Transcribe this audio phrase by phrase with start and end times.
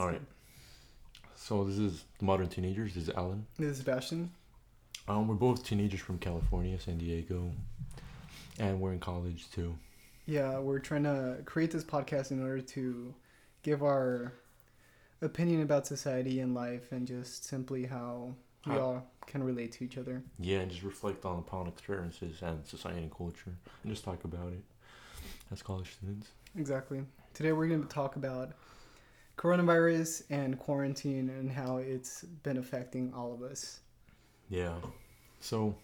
[0.00, 0.22] All right.
[1.34, 2.94] So this is Modern Teenagers.
[2.94, 3.44] This is Alan.
[3.58, 4.30] This is Sebastian.
[5.06, 7.50] Um, we're both teenagers from California, San Diego,
[8.58, 9.76] and we're in college too.
[10.24, 13.14] Yeah, we're trying to create this podcast in order to
[13.62, 14.32] give our
[15.20, 18.34] opinion about society and life and just simply how
[18.66, 20.22] we How- all can relate to each other.
[20.38, 24.50] Yeah, and just reflect on upon experiences and society and culture, and just talk about
[24.54, 24.64] it
[25.52, 26.28] as college students.
[26.56, 27.04] Exactly.
[27.34, 28.52] Today we're going to talk about
[29.40, 33.80] coronavirus and quarantine and how it's been affecting all of us.
[34.50, 34.74] Yeah.
[35.40, 35.74] So,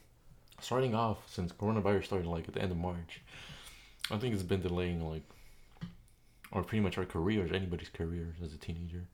[0.60, 3.22] starting off, since coronavirus started like at the end of March,
[4.10, 5.22] I think it's been delaying like,
[6.52, 9.06] or pretty much our careers, anybody's careers as a teenager.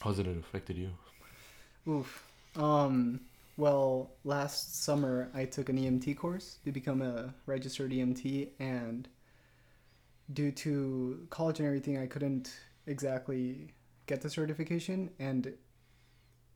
[0.00, 0.90] How's it affected you?
[1.86, 2.24] Oof.
[2.56, 3.20] Um,
[3.58, 9.06] well, last summer I took an EMT course to become a registered EMT, and
[10.32, 12.54] due to college and everything, I couldn't
[12.88, 13.74] exactly
[14.06, 15.10] get the certification.
[15.18, 15.54] And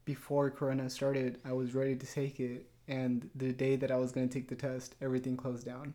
[0.05, 4.11] before Corona started, I was ready to take it, and the day that I was
[4.13, 5.95] going to take the test, everything closed down.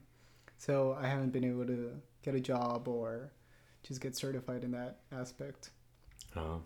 [0.57, 3.31] So I haven't been able to get a job or
[3.83, 5.71] just get certified in that aspect,
[6.35, 6.59] Uh,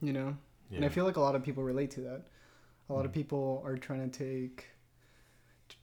[0.00, 0.36] you know?
[0.70, 0.76] yeah.
[0.76, 2.26] And I feel like a lot of people relate to that.
[2.88, 3.14] A lot of Mhm.
[3.14, 4.66] people are trying to take,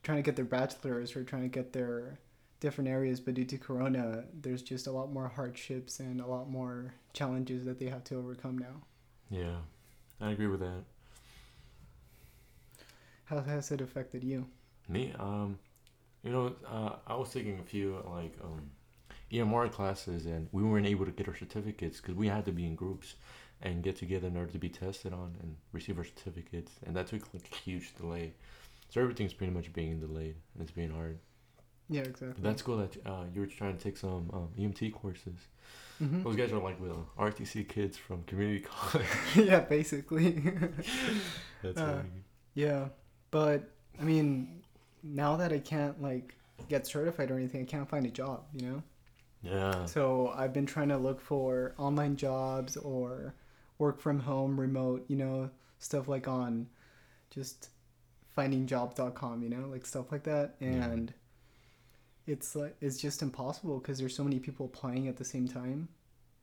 [0.04, 2.20] trying to get their bachelors or trying to get their
[2.60, 6.50] different areas, but due to Corona, there's just a lot more hardships and a lot
[6.50, 8.82] more challenges that they have to overcome now.
[9.30, 9.58] yeah,
[10.22, 10.84] I agree with that.
[13.26, 14.48] How has it affected you?
[14.88, 15.60] Me, um,
[16.24, 18.72] you know, uh, I was taking a few like um,
[19.32, 22.66] EMR classes, and we weren't able to get our certificates because we had to be
[22.66, 23.16] in groups
[23.62, 27.08] and get together in order to be tested on and receive our certificates, and that
[27.08, 28.34] took like a huge delay.
[28.90, 31.20] So everything's pretty much being delayed, and it's being hard.
[31.90, 32.34] Yeah, exactly.
[32.36, 35.39] But that's cool that uh, you were trying to take some um, EMT courses.
[36.02, 36.23] Mhm.
[36.23, 39.08] Those guys are like the RTC kids from community college.
[39.36, 40.32] yeah, basically.
[41.64, 42.10] that's Uh, funny.
[42.56, 42.89] yeah,
[43.32, 44.64] but I mean,
[45.04, 46.36] now that I can't like
[46.70, 48.44] get certified or anything, I can't find a job.
[48.54, 48.84] You know.
[49.42, 49.86] Yeah.
[49.86, 53.34] So I've been trying to look for online jobs or
[53.78, 56.67] work from home, remote, you know, stuff like on
[57.30, 57.70] just
[58.38, 60.56] findingjobs.com, you know, like stuff like that.
[60.60, 60.95] Yeah.
[62.27, 65.88] It's like it's just impossible because there's so many people applying at the same time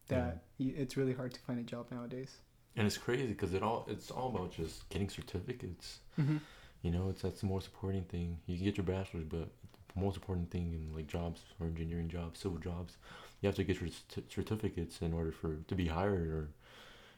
[0.09, 2.39] that y it's really hard to find a job nowadays.
[2.77, 6.01] And it's crazy because it all it's all about just getting certificates.
[6.19, 6.39] Mm-hmm.
[6.83, 8.39] You know, it's that's the most important thing.
[8.47, 9.49] You can get your bachelor's, but
[9.95, 12.97] the most important thing in like jobs or engineering jobs, civil jobs,
[13.41, 16.49] you have to get your cert- certificates in order for to be hired or,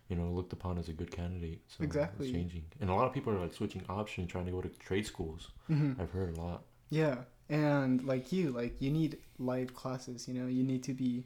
[0.08, 1.60] you know, looked upon as a good candidate.
[1.68, 2.26] So Exactly.
[2.26, 4.68] It's changing, and a lot of people are like switching options, trying to go to
[4.68, 5.48] trade schools.
[5.70, 6.00] Mm-hmm.
[6.00, 6.62] I've heard a lot.
[6.90, 7.16] Yeah,
[7.48, 10.26] and like you, like you need live classes.
[10.28, 11.24] You know, you need to be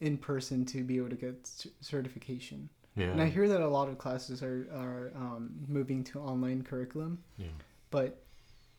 [0.00, 2.68] in person to be able to get c- certification.
[2.96, 3.06] Yeah.
[3.06, 7.18] And I hear that a lot of classes are are um, moving to online curriculum,
[7.38, 7.46] Yeah.
[7.90, 8.22] but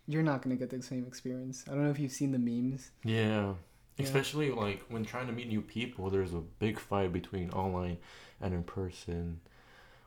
[0.07, 1.65] you're not gonna get the same experience.
[1.67, 2.91] I don't know if you've seen the memes.
[3.03, 3.53] Yeah.
[3.97, 4.03] Yeah.
[4.05, 7.97] Especially like when trying to meet new people, there's a big fight between online
[8.41, 9.39] and in person,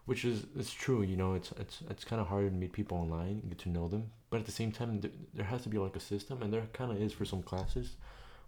[0.05, 1.01] which is it's true.
[1.03, 3.89] You know, it's it's it's kind of hard to meet people online, get to know
[3.89, 6.53] them, but at the same time, th- there has to be like a system, and
[6.53, 7.97] there kind of is for some classes,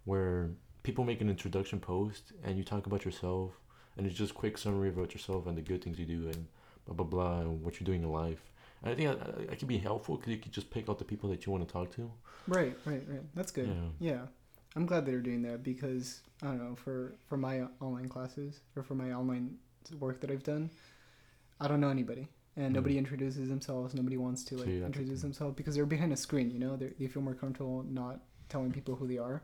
[0.05, 0.51] where
[0.83, 3.53] people make an introduction post and you talk about yourself,
[3.97, 6.47] and it's just quick summary about yourself and the good things you do and
[6.87, 8.51] blah blah blah and what you're doing in life.
[8.83, 10.99] And I think that, uh, that could be helpful because you could just pick out
[10.99, 12.11] the people that you want to talk to.
[12.49, 13.23] Right, right, right.
[13.35, 13.69] That's good.
[13.69, 14.13] Yeah.
[14.13, 14.21] Yeah,
[14.75, 18.83] I'm glad they're doing that because I don't know for for my online classes or
[18.83, 19.57] for my online
[19.99, 20.71] work that I've done,
[21.61, 22.29] I don't know anybody.
[22.61, 22.75] And Mm.
[22.75, 23.95] nobody introduces themselves.
[23.95, 26.51] Nobody wants to like the introduce themselves because they're behind a screen.
[26.51, 29.43] You know, they they feel more comfortable not telling people who they are.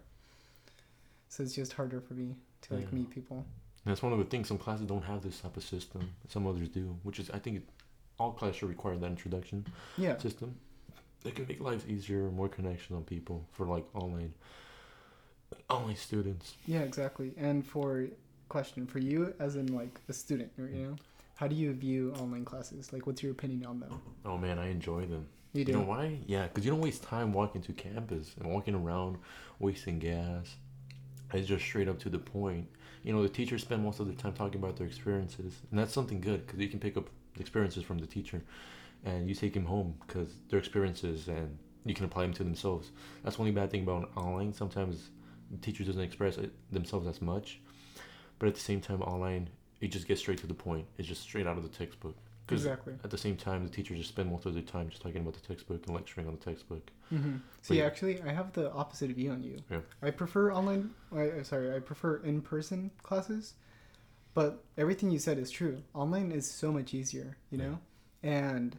[1.28, 2.98] So it's just harder for me to like Yeah.
[2.98, 3.46] meet people.
[3.86, 4.48] That's one of the things.
[4.48, 6.10] Some classes don't have this type of system.
[6.28, 7.66] Some others do, which is I think
[8.18, 9.66] all classes should require that introduction
[9.96, 10.18] Yeah.
[10.18, 10.56] system.
[11.24, 14.34] It can make life easier, more connection on people for like online
[15.70, 16.54] online students.
[16.66, 17.32] Yeah, exactly.
[17.36, 18.08] And for
[18.48, 20.96] question for you as in like a student, you know,
[21.36, 22.92] how do you view online classes?
[22.92, 24.00] Like, what's your opinion on them?
[24.24, 25.26] Oh man, I enjoy them.
[25.52, 25.72] You do?
[25.72, 26.18] You, know why?
[26.26, 29.18] Yeah, because you don't waste time walking to campus and walking around,
[29.58, 30.56] wasting gas.
[31.32, 32.66] It's just straight up to the point.
[33.02, 35.92] You know, the teachers spend most of their time talking about their experiences, and that's
[35.92, 38.42] something good because you can pick up experiences from the teacher,
[39.04, 42.90] and you take them home because their experiences and you can apply them to themselves.
[43.22, 44.54] That's the only bad thing about online.
[44.54, 45.10] Sometimes
[45.50, 47.60] the teacher doesn't express it themselves as much,
[48.38, 49.50] but at the same time, online
[49.80, 50.86] it just gets straight to the point.
[50.98, 52.16] It's just straight out of the textbook.
[52.48, 52.94] Exactly.
[53.02, 55.34] at the same time, the teachers just spend most of their time just talking about
[55.34, 56.90] the textbook and lecturing on the textbook.
[57.12, 57.38] Mm-hmm.
[57.62, 57.84] See, yeah.
[57.86, 59.58] actually, I have the opposite view on you.
[59.68, 59.80] Yeah.
[60.00, 60.90] I prefer online.
[61.12, 63.54] I, sorry, I prefer in-person classes,
[64.34, 65.82] But everything you said is true.
[65.94, 67.78] Online is so much easier, you know?
[68.22, 68.78] And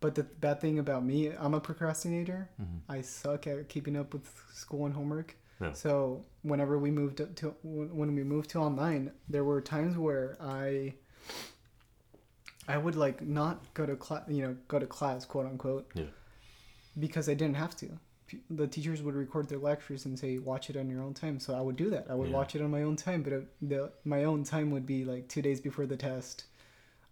[0.00, 2.50] but the bad thing about me, I'm a procrastinator.
[2.60, 2.92] Mm-hmm.
[2.92, 5.36] I suck at keeping up with school and homework.
[5.60, 5.72] Yeah.
[5.72, 10.94] So whenever we moved to when we moved to online, there were times where I
[12.68, 16.04] I would like not go to class, you know, go to class, quote unquote, Yeah.
[16.98, 17.88] because I didn't have to.
[18.50, 21.54] The teachers would record their lectures and say, "Watch it on your own time." So
[21.54, 22.10] I would do that.
[22.10, 22.34] I would Yeah.
[22.34, 25.28] watch it on my own time, but it, the my own time would be like
[25.28, 26.44] two days before the test,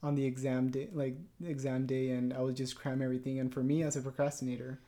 [0.02, 3.38] on the exam day, like exam day, and I would just cram everything.
[3.38, 4.80] And for me, as a procrastinator,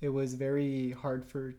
[0.00, 1.54] it was very hard for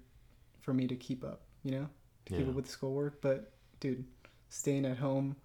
[0.62, 1.42] for me to keep up.
[1.64, 1.90] You know,
[2.26, 2.50] to keep Yeah.
[2.50, 3.22] up with schoolwork.
[3.22, 4.06] But dude,
[4.50, 5.36] staying at home,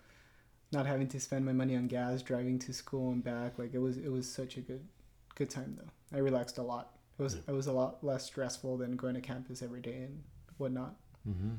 [0.73, 3.79] not having to spend my money on gas, driving to school and back, like it
[3.81, 4.87] was it was such a good
[5.35, 6.17] good time though.
[6.17, 6.97] I relaxed a lot.
[7.19, 7.41] It was Yeah.
[7.49, 10.23] it was a lot less stressful than going to campus every day and
[10.59, 10.97] whatnot.
[11.29, 11.55] Mm-hmm.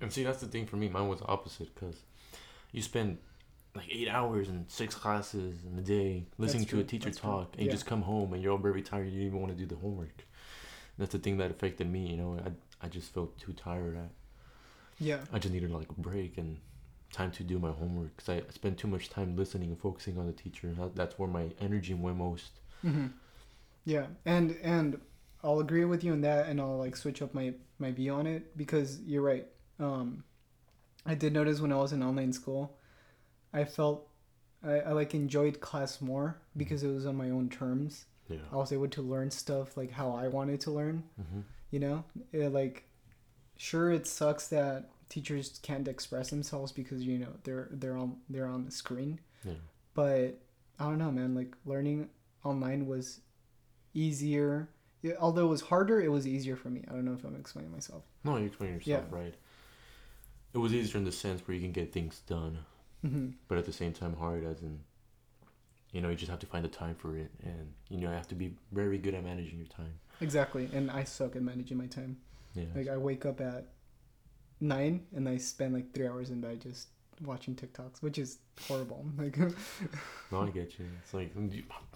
[0.00, 0.88] And see, that's the thing for me.
[0.88, 2.04] Mine was opposite because
[2.72, 3.18] you spend
[3.74, 7.30] like eight hours in six classes in a day listening to a teacher That's true.
[7.30, 9.08] talk, and you just come home and you're all very tired.
[9.08, 10.24] You don't even want to do the homework.
[10.98, 12.08] That's the thing that affected me.
[12.10, 13.96] You know, I I just felt too tired.
[13.96, 14.08] I
[14.98, 15.20] Yeah.
[15.32, 16.58] I just needed like a break and
[17.12, 20.26] time to do my homework because I spent too much time listening and focusing on
[20.26, 20.74] the teacher.
[20.94, 22.60] That's where my energy went most.
[22.82, 23.06] hmm
[23.84, 25.00] Yeah, and and
[25.44, 28.26] I'll agree with you on that, and I'll like switch up my my view on
[28.26, 29.46] it because you're right.
[29.80, 30.24] Um,
[31.06, 32.78] I did notice when I was in online school,
[33.52, 34.08] I felt
[34.64, 38.06] I, I like enjoyed class more because it was on my own terms.
[38.28, 38.38] Yeah.
[38.52, 41.04] I was able to learn stuff like how I wanted to learn.
[41.20, 41.40] Mm-hmm.
[41.70, 42.84] You know, it, like
[43.56, 48.46] sure it sucks that teachers can't express themselves because you know they're they're on they're
[48.46, 49.52] on the screen Yeah.
[49.92, 50.38] but
[50.78, 51.34] I don't know, man.
[51.34, 52.08] Like learning
[52.44, 53.20] online was
[53.92, 54.68] easier.
[55.02, 56.82] Yeah, although it was harder, it was easier for me.
[56.88, 58.04] I don't know if I'm explaining myself.
[58.24, 59.34] No, you explain yourself right.
[60.54, 62.58] It was easier in the sense where you can get things done,
[63.02, 64.80] hmm but at the same time hard as in
[65.94, 68.14] you know you just have to find the time for it and you know you
[68.14, 71.76] have to be very good at managing your time Exactly, and I suck at managing
[71.76, 72.12] my time.
[72.54, 73.62] yeah Like I wake up at
[74.60, 76.88] nine and I spend like three hours in bed just
[77.24, 78.38] watching TikToks, which is
[78.68, 79.04] horrible.
[79.18, 79.36] Like,
[80.32, 81.30] no i get you it's like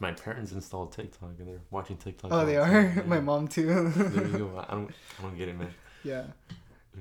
[0.00, 2.82] my parents installed tiktok and they're watching tiktok oh, they are.
[2.96, 3.02] Yeah.
[3.06, 3.90] my mom too.
[3.90, 5.72] there you go i don't i don't get it man
[6.04, 6.24] yeah,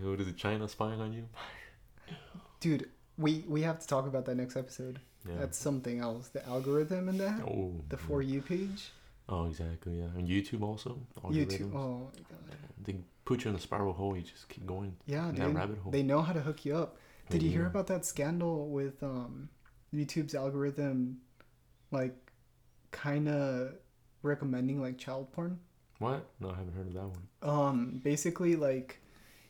[0.02, 1.26] what is it china spying on you
[2.60, 5.00] dude, we we have to talk about that next episode.
[5.28, 6.30] Yeah That's something else.
[6.30, 8.08] The algorithm in that, oh the yeah.
[8.08, 8.92] for you page,
[9.30, 11.74] oh exactly yeah and youtube also YouTube.
[11.76, 12.58] Oh my god.
[12.86, 12.96] they
[13.26, 15.42] put you in a spiral hole you just keep going Yeah, dude.
[15.42, 16.98] that rabbit hole They know how to hook you up.
[17.30, 19.50] Did you hear about that scandal with um,
[19.94, 21.18] YouTube's algorithm,
[21.92, 22.16] like,
[22.92, 23.74] kind of
[24.24, 25.60] recommending like child porn?
[26.00, 29.02] what no i haven't heard of that one Um, basically, like,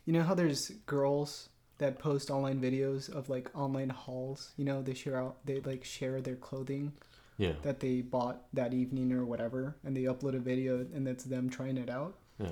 [0.06, 4.52] you know how there's girls that post online videos of like online hauls.
[4.56, 6.92] You know, they share out, they like share their clothing
[7.38, 11.24] yeah that they bought that evening or whatever, and they upload a video, and that's
[11.24, 12.18] them trying it out.
[12.38, 12.50] yeah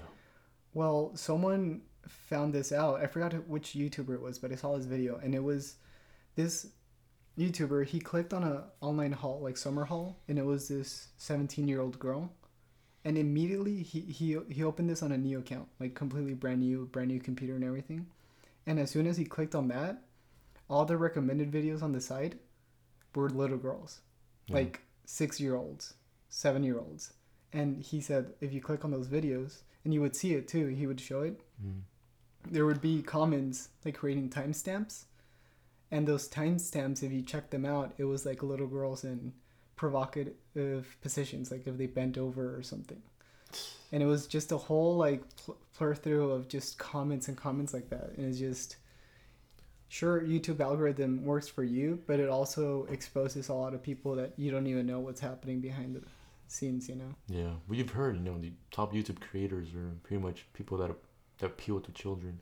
[0.75, 3.01] Well, someone found this out.
[3.01, 5.77] I forgot which YouTuber it was, but I saw his video, and it was
[6.37, 6.69] this
[7.37, 7.87] YouTuber.
[7.87, 11.81] He clicked on a online haul, like summer haul, and it was this seventeen year
[11.81, 12.31] old girl,
[13.05, 16.87] and immediately he he he opened this on a new account, like completely brand new,
[16.87, 18.07] brand new computer and everything,
[18.67, 20.03] and as soon as he clicked on that,
[20.69, 22.39] all the recommended videos on the side
[23.15, 24.01] were little girls,
[24.49, 24.55] Yeah.
[24.57, 25.95] like six year olds,
[26.29, 27.13] seven year olds,
[27.53, 30.67] and he said if you click on those videos and you would see it too,
[30.67, 31.41] he would show it.
[31.65, 31.83] Mm.
[32.51, 35.05] There would be comments like creating timestamps,
[35.91, 39.33] and those timestamps, if you check them out, it was like little girls in
[39.77, 43.03] provocative positions, like if they bent over or something.
[43.93, 47.89] And it was just a whole like pl- plethora of just comments and comments like
[47.91, 48.77] that, and it's just
[49.89, 54.33] sure YouTube algorithm works for you, but it also exposes a lot of people that
[54.37, 56.03] you don't even know what's happening behind the
[56.49, 56.89] scenes.
[56.89, 57.15] You know.
[57.29, 60.91] Yeah, well, you've heard, you know, the top YouTube creators are pretty much people that
[61.39, 62.41] that appeal to children.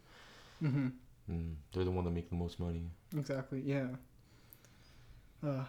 [0.63, 0.89] Mm-hmm.
[1.31, 2.83] Mm, they're the one that make the most money.
[3.17, 3.63] Exactly.
[3.65, 3.87] Yeah.
[5.47, 5.65] Uh,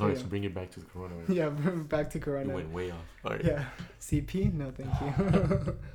[0.00, 0.22] Right, Yeah.
[0.22, 1.28] so bring it back to the coronavirus.
[1.34, 1.48] yeah.
[1.48, 2.54] Back to You Corona.
[2.54, 2.96] went way off.
[3.24, 3.44] All right.
[3.44, 3.64] Yeah.
[4.00, 4.52] CP?
[4.54, 5.76] No, thank you.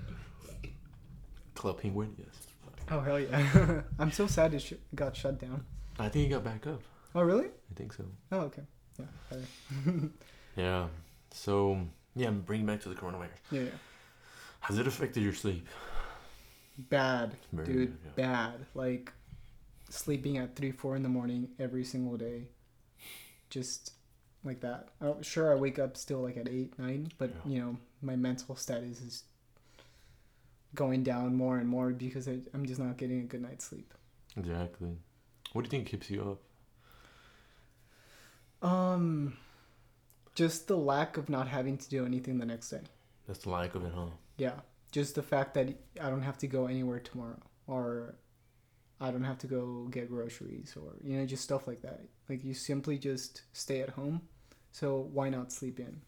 [1.56, 2.48] Club Penguin, yes.
[2.92, 3.82] oh hell yeah!
[4.00, 5.66] I'm so sad it sh- got shut down.
[5.98, 6.82] I think it got back up.
[7.16, 7.46] Oh really?
[7.48, 8.04] I think so.
[8.32, 8.62] Oh okay.
[9.00, 9.06] Yeah.
[10.58, 10.88] Yeah.
[11.32, 11.80] So
[12.16, 13.30] yeah, bring it back to the coronavirus.
[13.52, 13.62] Yeah.
[13.62, 13.70] yeah.
[14.60, 15.68] Has it affected your sleep?
[16.78, 18.04] Bad, Very dude.
[18.04, 18.26] bad, yeah.
[18.52, 18.66] Bad.
[18.74, 19.14] Like
[19.90, 22.50] sleeping at three, four in the morning every single day.
[23.56, 23.94] Just
[24.44, 24.90] like that.
[25.02, 27.52] Oh, sure, I wake up still like at eight, nine, but Yeah.
[27.54, 29.24] you know my mental status is
[30.74, 33.94] going down more and more because I, I'm just not getting a good night's sleep.
[34.36, 34.90] Exactly.
[35.54, 36.22] What do you think keeps you
[38.62, 38.68] up?
[38.70, 39.38] Um,
[40.34, 42.82] just the lack of not having to do anything the next day.
[43.28, 44.08] That's the lack of it, huh?
[44.38, 44.60] Yeah,
[44.92, 45.70] just the fact that
[46.02, 48.16] I don't have to go anywhere tomorrow, or
[49.00, 52.02] I don't have to go get groceries, or you know, just stuff like that.
[52.30, 54.22] Like you simply just stay at home.
[54.72, 56.02] So why not sleep in?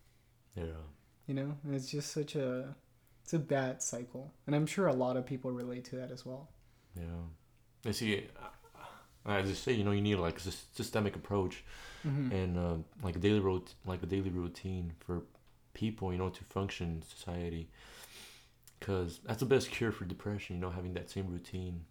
[0.55, 0.81] Yeah.
[1.27, 2.75] You know, and it's just such a
[3.24, 6.25] it's a bad cycle, and I'm sure a lot of people relate to that as
[6.25, 6.50] well.
[6.95, 7.03] Yeah.
[7.86, 8.25] I see.
[9.25, 11.63] I just say, you know, you need like a systemic approach
[12.07, 12.31] Mm-hmm.
[12.31, 15.24] and uh, like a daily rot- like a daily routine for
[15.74, 17.67] people, you know, to function in society.
[18.79, 20.55] Cause that's the best cure for depression.
[20.55, 21.81] You know, having that same routine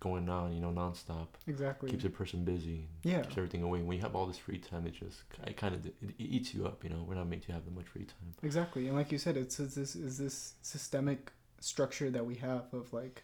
[0.00, 1.90] going on, you know, nonstop Exactly.
[1.90, 2.88] keeps a person busy.
[3.02, 3.20] yeah.
[3.22, 3.82] Keeps everything away.
[3.82, 6.66] When you have all this free time, it just it kind of it eats you
[6.66, 6.82] up.
[6.82, 8.32] You know, we're not made to have that much free time.
[8.42, 11.30] Exactly, and like you said, it's, it's this is this systemic
[11.60, 13.22] structure that we have of like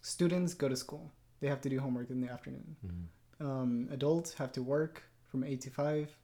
[0.00, 2.76] students go to school, they have to do homework in the afternoon.
[2.86, 3.46] Mm-hmm.
[3.46, 6.16] Um, adults have to work from eight to five,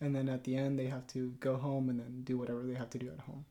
[0.00, 2.74] and then at the end they have to go home and then do whatever they
[2.74, 3.44] have to do at home.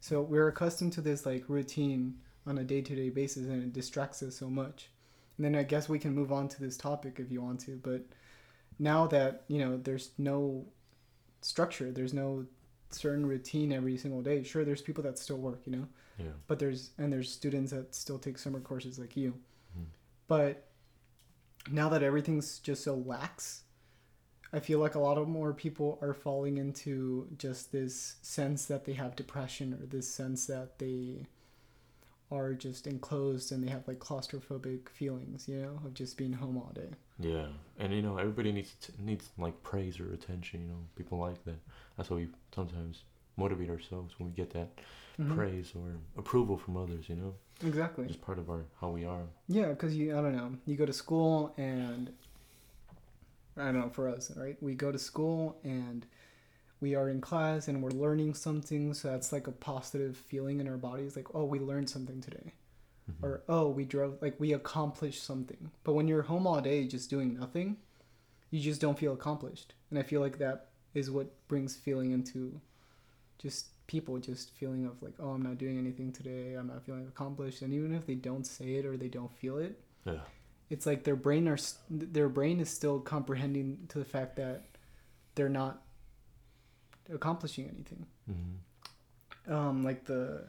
[0.00, 3.72] So we're accustomed to this like routine on a day to day basis, and it
[3.72, 4.88] distracts us so much.
[5.36, 7.80] And then I guess we can move on to this topic if you want to,
[7.82, 8.02] but
[8.78, 10.64] now that you know there's no
[11.40, 12.46] structure, there's no
[12.90, 14.42] certain routine every single day.
[14.42, 16.32] Sure, there's people that still work, you know, Yeah.
[16.46, 19.32] but there's and there's students that still take summer courses like you.
[19.78, 19.86] Mhm.
[20.28, 20.68] But
[21.70, 23.62] now that everything's just so lax,
[24.52, 28.84] I feel like a lot of more people are falling into just this sense that
[28.84, 31.26] they have depression or this sense that they
[32.32, 36.56] are just enclosed and they have like claustrophobic feelings, you know, of just being home
[36.56, 36.88] all day.
[37.18, 37.46] Yeah,
[37.78, 40.62] and you know everybody needs to, needs like praise or attention.
[40.62, 41.58] You know, people like that.
[41.96, 43.02] That's why we sometimes
[43.36, 44.68] motivate ourselves when we get that
[45.18, 45.34] Mhm.
[45.36, 47.08] praise or approval from others.
[47.08, 48.06] You know, Exactly.
[48.06, 49.24] just part of our how we are.
[49.48, 52.12] Yeah, because you, I don't know, you go to school and
[53.56, 54.56] I don't know, for us, right?
[54.62, 56.06] We go to school and
[56.82, 60.68] we are in class and we're learning something, so that's like a positive feeling in
[60.68, 62.52] our bodies, like, oh, we learned something today.
[63.10, 63.22] Mhm.
[63.22, 65.70] Or, oh, we drove, like, we accomplished something.
[65.84, 67.76] But when you're home all day just doing nothing,
[68.50, 69.74] you just don't feel accomplished.
[69.90, 72.60] And I feel like that is what brings feeling into
[73.38, 77.06] just people just feeling of like, oh, I'm not doing anything today, I'm not feeling
[77.06, 77.62] accomplished.
[77.62, 80.20] And even if they don't say it or they don't feel it, yeah,
[80.68, 81.58] it's like their brain are
[81.90, 84.64] their brain is still comprehending to the fact that
[85.34, 85.82] they're not
[87.12, 88.06] accomplishing anything.
[88.26, 90.44] hmm Um, like the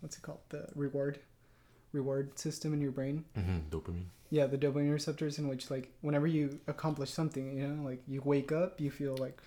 [0.00, 1.18] what's it called the reward
[1.92, 3.24] reward system in your brain.
[3.34, 4.06] hmm dopamine.
[4.30, 8.22] Yeah, the dopamine receptors in which like whenever you accomplish something, you know, like you
[8.24, 9.42] wake up, you feel like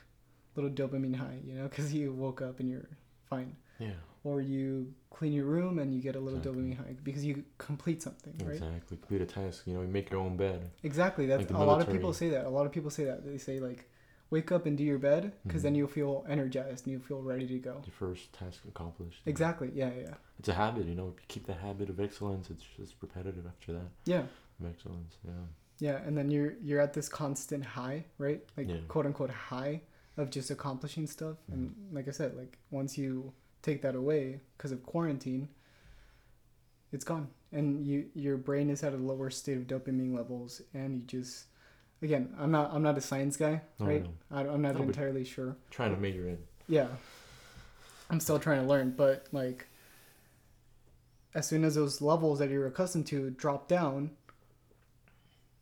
[0.56, 2.90] a little dopamine high, you know, because you woke up and you're
[3.30, 3.56] fine.
[3.80, 3.92] Yeah,
[4.24, 6.64] Or you clean your room and you get a little Exactly.
[6.64, 8.54] dopamine high because you complete something, right?
[8.54, 8.98] exactly.
[8.98, 9.64] Complete a task.
[9.66, 10.70] You know, you make your own bed.
[10.84, 11.26] Exactly.
[11.26, 12.46] That's Like a lot of people say that.
[12.46, 13.26] A lot of people say that.
[13.26, 13.90] They say like,
[14.36, 15.78] wake up and do your bed because then Mhm.
[15.78, 17.76] you'll feel energized and you'll feel ready to go.
[17.86, 19.22] Your first task accomplished.
[19.34, 19.70] Exactly.
[19.82, 19.94] Yeah.
[19.94, 20.16] Yeah.
[20.40, 20.86] It's a habit.
[20.92, 23.90] You know, if you keep the habit of excellence, it's just repetitive after that.
[24.06, 24.26] Yeah.
[24.60, 25.14] Of excellence.
[25.24, 25.46] Yeah.
[25.88, 25.98] Yeah.
[26.06, 28.42] And then you're you're at this constant high, right?
[28.58, 28.82] Like Yeah.
[28.88, 29.82] quote unquote high
[30.18, 31.38] of just accomplishing stuff.
[31.52, 35.50] And like I said, like once you take that away because of quarantine,
[36.92, 40.92] it's gone, and you your brain is at a lower state of dopamine levels, and
[41.02, 41.48] you just
[42.04, 44.04] again, I'm not I'm not a science guy, No, right?
[44.04, 44.38] no.
[44.38, 45.56] I, I'm not No, but- entirely sure.
[45.72, 46.38] Trying to major in.
[46.68, 46.88] yeah
[48.10, 49.66] i'm still trying to learn but like
[51.34, 54.12] as soon as those levels that you're accustomed to drop down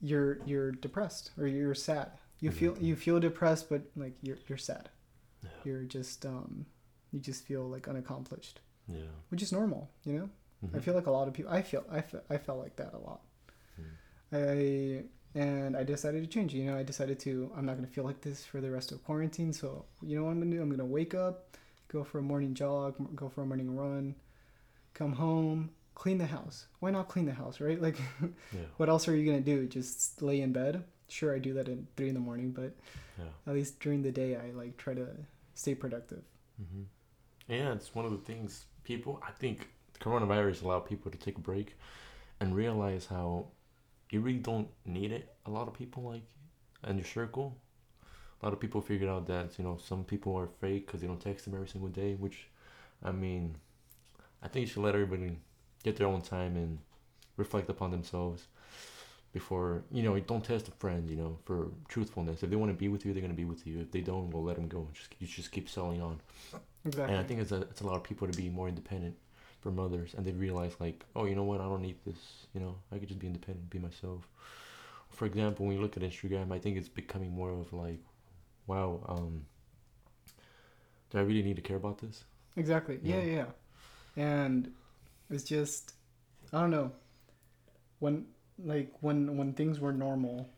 [0.01, 4.57] you're you're depressed or you're sad you feel you feel depressed but like you're you're
[4.57, 4.89] sad
[5.43, 5.49] Yeah.
[5.63, 6.65] you're just um
[7.11, 9.11] you just feel like unaccomplished Yeah.
[9.29, 10.29] which is normal you know
[10.73, 10.83] i Mhm.
[10.83, 12.97] feel like a lot of people i feel i, fe- I felt like that a
[13.09, 13.21] lot
[14.33, 15.03] i
[15.35, 18.03] and i decided to change you know i decided to i'm not going to feel
[18.03, 20.61] like this for the rest of quarantine so you know what i'm going to do?
[20.61, 21.57] I'm going to wake up
[21.87, 24.15] go for a morning jog go for a morning run
[24.93, 26.65] come home clean the house.
[26.79, 27.79] Why not clean the house right?
[27.87, 27.97] Like
[28.51, 28.61] Yeah.
[28.77, 29.67] what else are you going to do?
[29.67, 30.83] Just lay in bed?
[31.07, 32.71] Sure i do that at three in the morning but
[33.19, 33.25] Yeah.
[33.47, 35.07] at least during the day i like try to
[35.53, 36.23] stay productive.
[36.57, 36.83] Hmm
[37.47, 39.21] Yeah, it's one of the things people.
[39.27, 39.69] I think
[39.99, 41.75] coronavirus allowed people to take a break
[42.39, 43.47] and realize how
[44.11, 45.33] you really don't need it.
[45.45, 46.23] A lot of people like
[46.87, 47.57] in your circle.
[48.41, 51.07] A lot of people figured out that you know some people are fake because they
[51.07, 52.15] don't text them every single day.
[52.15, 52.47] Which,
[53.03, 53.55] I mean,
[54.43, 55.37] I think you should let everybody
[55.83, 56.79] get their own time and
[57.37, 58.47] reflect upon themselves
[59.31, 60.19] before you know.
[60.19, 62.43] Don't test a friend, you know, for truthfulness.
[62.43, 63.79] If they want to be with you, they're gonna be with you.
[63.79, 64.87] If they don't, well, let them go.
[64.93, 66.19] Just you just keep selling on.
[66.85, 69.15] exactly And I think it's a it's a lot of people to be more independent
[69.61, 71.61] from others, and they realize like, oh, you know what?
[71.61, 72.47] I don't need this.
[72.53, 74.27] You know, I could just be independent, be myself.
[75.09, 77.99] For example, when you look at Instagram, I think it's becoming more of like
[78.67, 79.45] wow, um,
[81.09, 82.23] do I really need to care about this?
[82.55, 82.99] Exactly.
[83.03, 83.45] Yeah, Yeah.
[84.17, 84.23] yeah.
[84.23, 84.71] And
[85.29, 85.93] it's just
[86.53, 86.91] I don't know.
[87.99, 88.25] When
[88.63, 90.49] like when when things were normal,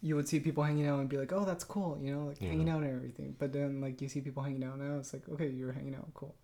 [0.00, 2.40] you would see people hanging out and be like, "Oh, that's cool," you know, like
[2.40, 2.48] Yeah.
[2.48, 3.36] hanging out and everything.
[3.38, 6.08] But then like you see people hanging out now, it's like, "Okay, you're hanging out,
[6.14, 6.34] cool."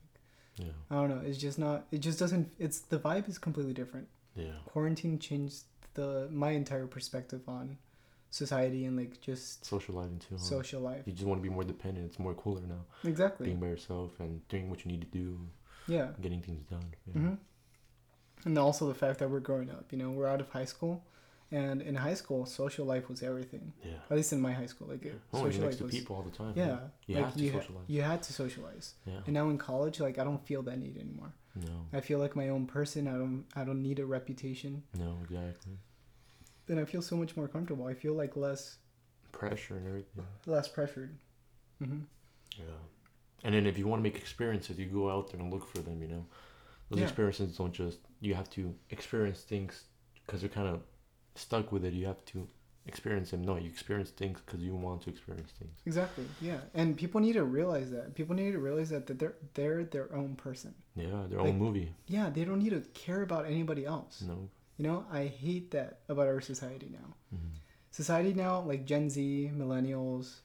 [0.59, 1.23] Yeah, I don't know.
[1.25, 1.87] It's just not.
[1.91, 2.53] It just doesn't.
[2.59, 4.09] It's the vibe is completely different.
[4.35, 7.79] yeah, Quarantine changed the my entire perspective on
[8.31, 10.35] society and like just socializing too.
[10.37, 10.41] Huh?
[10.43, 11.03] social life.
[11.07, 12.07] you just want to be more dependent.
[12.07, 13.47] It's more cooler now, Exactly.
[13.47, 15.41] being by yourself and doing what you need to do,
[15.87, 16.09] Yeah.
[16.21, 16.85] getting things done.
[17.07, 17.13] Yeah.
[17.23, 17.35] hmm
[18.45, 19.87] And also the fact that we're growing up.
[19.93, 21.05] You know, we're out of high school,
[21.51, 23.73] and in high school, social life was everything.
[23.85, 23.93] Yeah.
[24.11, 25.95] At least in my high school, like it, Oh, social next life to was.
[25.95, 26.53] people all the time.
[26.57, 27.85] Yeah, You like have to you, ha- socialize.
[27.89, 28.95] you had to socialize.
[29.07, 29.21] Yeah.
[29.27, 31.33] And now in college, like I don't feel that need anymore.
[31.57, 31.87] No.
[31.93, 33.09] I feel like my own person.
[33.09, 33.45] I don't.
[33.57, 34.83] I don't need a reputation.
[34.99, 35.79] No, exactly.
[36.67, 37.87] Then I feel so much more comfortable.
[37.87, 38.77] I feel like less
[39.33, 40.25] Pressure and everything.
[40.47, 41.17] less pressured.
[41.79, 42.01] hmm
[42.57, 42.65] Yeah.
[43.45, 45.79] And then if you want to make experiences, you go out there and look for
[45.79, 46.03] them.
[46.03, 46.27] You know,
[46.91, 47.07] those Yeah.
[47.07, 49.85] experiences don't just you have to experience things
[50.27, 50.83] because you're kind of
[51.39, 51.93] stuck with it.
[51.95, 52.47] You have to
[52.87, 53.43] experience them.
[53.43, 55.77] No, you experience things because you want to experience things.
[55.87, 56.25] Exactly.
[56.41, 56.61] Yeah.
[56.75, 58.15] And people need to realize that.
[58.15, 60.75] People need to realize that, that they're they're their own person.
[60.97, 61.95] Yeah, their Like- own movie.
[62.07, 62.31] Yeah.
[62.31, 64.23] They don't need to care about anybody else.
[64.23, 64.49] No.
[64.79, 67.15] You know, I hate that about our society now.
[67.35, 67.51] Mhm.
[67.91, 70.37] Society now, like Gen Z, millennials,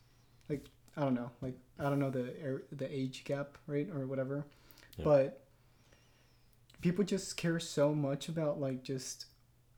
[0.50, 0.66] like
[0.98, 4.46] I don't know, like I don't know the er- the age gap, right, or whatever,
[4.98, 5.06] Yeah.
[5.06, 5.46] but
[6.82, 9.26] people just care so much about like just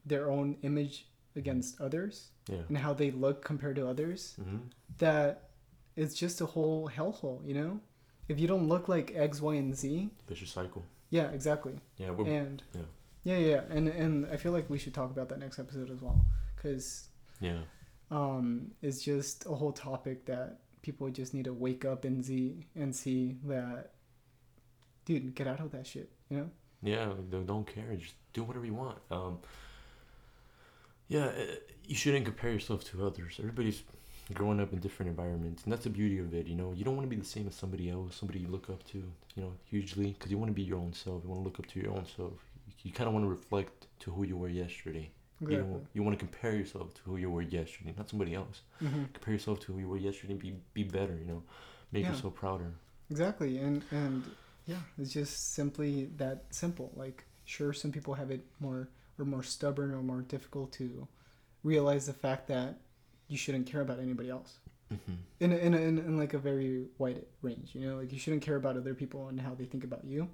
[0.06, 2.62] their own image against others Yeah.
[2.70, 4.58] and how they look compared to others hmm
[5.00, 5.50] that
[5.98, 7.80] it's just a whole hellhole, you know.
[8.28, 10.84] If you don't look like X, Y, and Z, Vicious cycle.
[11.10, 11.76] yeah, exactly.
[11.98, 12.12] Yeah.
[12.26, 12.82] And yeah.
[13.24, 16.02] yeah, yeah, and and I feel like we should talk about that next episode as
[16.02, 16.20] well,
[16.56, 17.08] because
[17.40, 17.60] yeah.
[18.12, 22.68] um, it's just a whole topic that people just need to wake up and see
[22.76, 23.92] and see that,
[25.06, 26.50] dude, get out of that shit, you know?
[26.84, 27.96] Yeah, they don't care.
[27.96, 28.98] Just do whatever you want.
[29.12, 29.40] Um,
[31.08, 31.56] yeah, uh,
[31.88, 33.36] you shouldn't compare yourself to others.
[33.40, 33.84] Everybody's
[34.34, 36.48] growing up in different environments, and that's the beauty of it.
[36.48, 38.70] You know, you don't want to be the same as somebody else, somebody you look
[38.70, 38.98] up to.
[39.36, 41.24] You know, hugely, because you want to be your own self.
[41.24, 42.34] You want to look up to your own self.
[42.68, 45.12] You, you kind of want to reflect to who you were yesterday.
[45.42, 45.56] Exactly.
[45.58, 48.62] You know, you want to compare yourself to who you were yesterday, not somebody else.
[48.80, 50.34] hmm Compare yourself to who you were yesterday.
[50.36, 51.16] Be be better.
[51.16, 51.44] You know,
[51.92, 52.12] make Yeah.
[52.14, 52.72] yourself prouder.
[53.12, 54.24] Exactly, and and
[54.66, 56.92] yeah, it's just simply that simple.
[56.96, 58.88] Like, sure, some people have it more
[59.20, 61.08] or more stubborn or more difficult to
[61.64, 62.78] realize the fact that
[63.28, 66.38] you shouldn't care about anybody else hmm in a, in, a, in in like a
[66.38, 67.72] very wide range.
[67.76, 70.30] You know, like you shouldn't care about other people and how they think about you.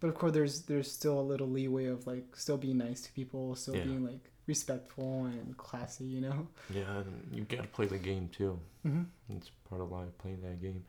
[0.00, 3.12] But of course, there's there's still a little leeway of like still being nice to
[3.12, 3.84] people, still Yeah.
[3.84, 6.04] being like respectful and classy.
[6.04, 6.48] You know.
[6.74, 8.58] Yeah, you gotta play the game too.
[8.82, 10.84] hmm It's part of life, playing that game.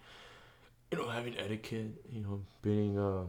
[0.91, 1.93] You know, having etiquette.
[2.11, 3.25] You know, being uh,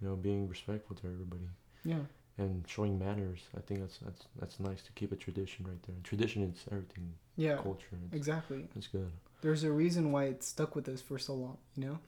[0.00, 1.48] you know, being respectful to everybody
[1.84, 2.04] Yeah.
[2.38, 3.40] And showing manners.
[3.56, 5.96] I think that's that's that's nice to keep a tradition right there.
[6.04, 7.12] Tradition is everything.
[7.36, 7.56] Yeah.
[7.56, 7.96] Culture.
[8.06, 8.68] It's, Exactly.
[8.74, 9.10] That's good.
[9.40, 11.58] There's a reason why it's stuck with us for so long.
[11.76, 11.98] You know.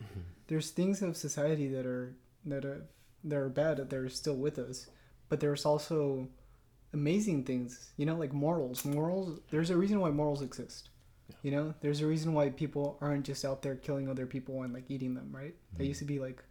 [0.48, 2.14] there's things of society that are
[2.46, 2.86] that are
[3.24, 4.86] that are bad that are still with us
[5.28, 6.26] but there's also
[6.94, 10.88] amazing things you know like morals morals there's a reason why morals exist
[11.28, 11.36] Yeah.
[11.42, 14.72] you know there's a reason why people aren't just out there killing other people and
[14.72, 15.88] like eating them right there Mhm.
[15.88, 16.42] used to be like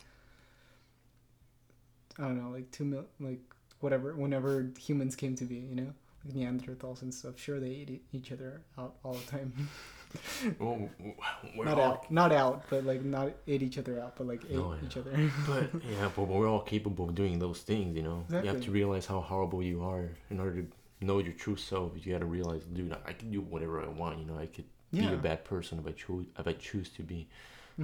[2.19, 3.41] i don't know like two mil like
[3.79, 5.93] whatever whenever humans came to be you know
[6.25, 9.53] like neanderthals and stuff sure they ate each other out all the time
[10.59, 10.89] Well,
[11.55, 14.55] not all, out not out but like not ate each other out but like ate
[14.55, 14.79] No, yeah.
[14.87, 15.11] each other
[15.47, 17.95] but yeah, but we're all capable of doing those things.
[17.95, 18.49] You know, Exactly.
[18.49, 20.67] you have to realize how horrible you are in order to
[21.05, 21.91] know your true self.
[22.03, 24.17] You got to realize, dude, I can do whatever I want.
[24.19, 26.25] You know, I could be a bad person if I choose.
[26.39, 27.27] If I choose to be.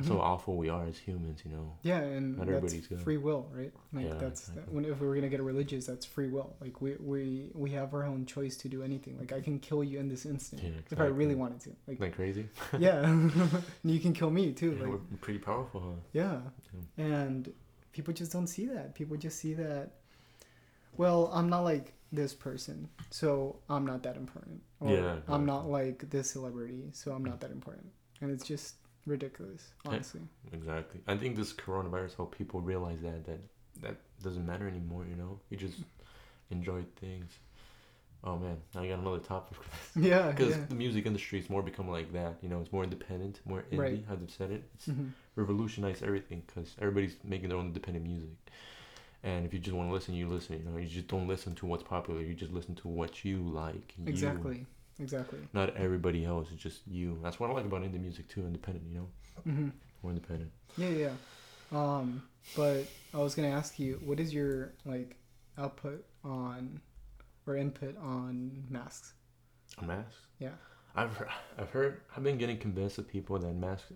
[0.03, 0.19] So mm-hmm.
[0.19, 1.41] awful we are as humans.
[1.45, 1.73] You know.
[1.81, 3.71] Yeah, and Not that's free will, right?
[3.93, 4.73] Like Yeah, that's exactly.
[4.73, 6.53] when if we we're gonna get religious, that's free will.
[6.59, 9.17] Like we we we have our own choice to do anything.
[9.17, 11.69] Like I can kill you in this instant Yeah, if I really wanted to.
[11.87, 12.49] Like Isn't crazy?
[12.77, 13.31] yeah, and
[13.85, 14.71] you can kill me too.
[14.73, 16.01] Yeah, Like we're pretty powerful, huh?
[16.11, 16.39] yeah,
[16.97, 17.53] and
[17.93, 18.95] people just don't see that.
[18.95, 19.91] People just see that.
[20.97, 24.61] Well, I'm not like this person, so I'm not that important.
[24.81, 27.87] Or Yeah, I'm not like this celebrity, so I'm not that important.
[28.21, 28.75] And it's just
[29.05, 29.91] ridiculous, Yeah.
[29.91, 30.21] honestly.
[30.53, 31.01] Exactly.
[31.07, 33.39] I think this coronavirus helped people realize that that
[33.81, 35.05] that doesn't matter anymore.
[35.09, 35.79] You know, you just
[36.49, 37.31] enjoy things.
[38.23, 39.57] Oh man, now I got another topic.
[39.95, 40.65] Yeah, Because yeah.
[40.67, 42.37] the music industry is more become like that.
[42.41, 43.77] You know, it's more independent, more indie.
[43.79, 44.05] Right.
[44.07, 44.63] How they've said it.
[44.75, 45.11] It's Mhm.
[45.35, 48.31] revolutionized everything because everybody's making their own independent music.
[49.23, 50.57] And if you just want to listen, you listen.
[50.59, 52.21] You know, you just don't listen to what's popular.
[52.21, 53.93] You just listen to what you like.
[53.97, 54.65] you.
[54.99, 55.39] Exactly.
[55.53, 56.47] Not everybody else.
[56.53, 57.19] It's just you.
[57.21, 58.41] That's what I like about indie music too.
[58.45, 59.07] Independent, you know,
[59.47, 59.69] Mm-hmm.
[60.01, 60.51] more independent.
[60.77, 61.11] Yeah, yeah.
[61.71, 62.23] Um,
[62.55, 65.17] but I was gonna ask you, what is your like
[65.57, 66.79] output on
[67.45, 69.13] or input on masks?
[69.79, 70.15] On masks.
[70.39, 70.49] Yeah.
[70.95, 71.27] I've heard,
[71.57, 73.91] I've heard I've been getting convinced of people that masks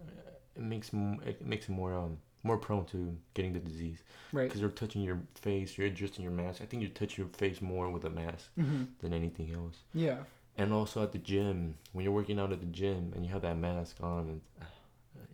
[0.56, 0.90] it makes
[1.26, 4.48] it makes it more um more prone to getting the disease Right.
[4.48, 6.62] because you're touching your face, you're adjusting your mask.
[6.62, 9.78] I think you touch your face more with a mask hmm than anything else.
[9.94, 10.18] Yeah.
[10.60, 13.42] And also at the gym, when you're working out at the gym and you have
[13.44, 14.66] that mask on, and uh,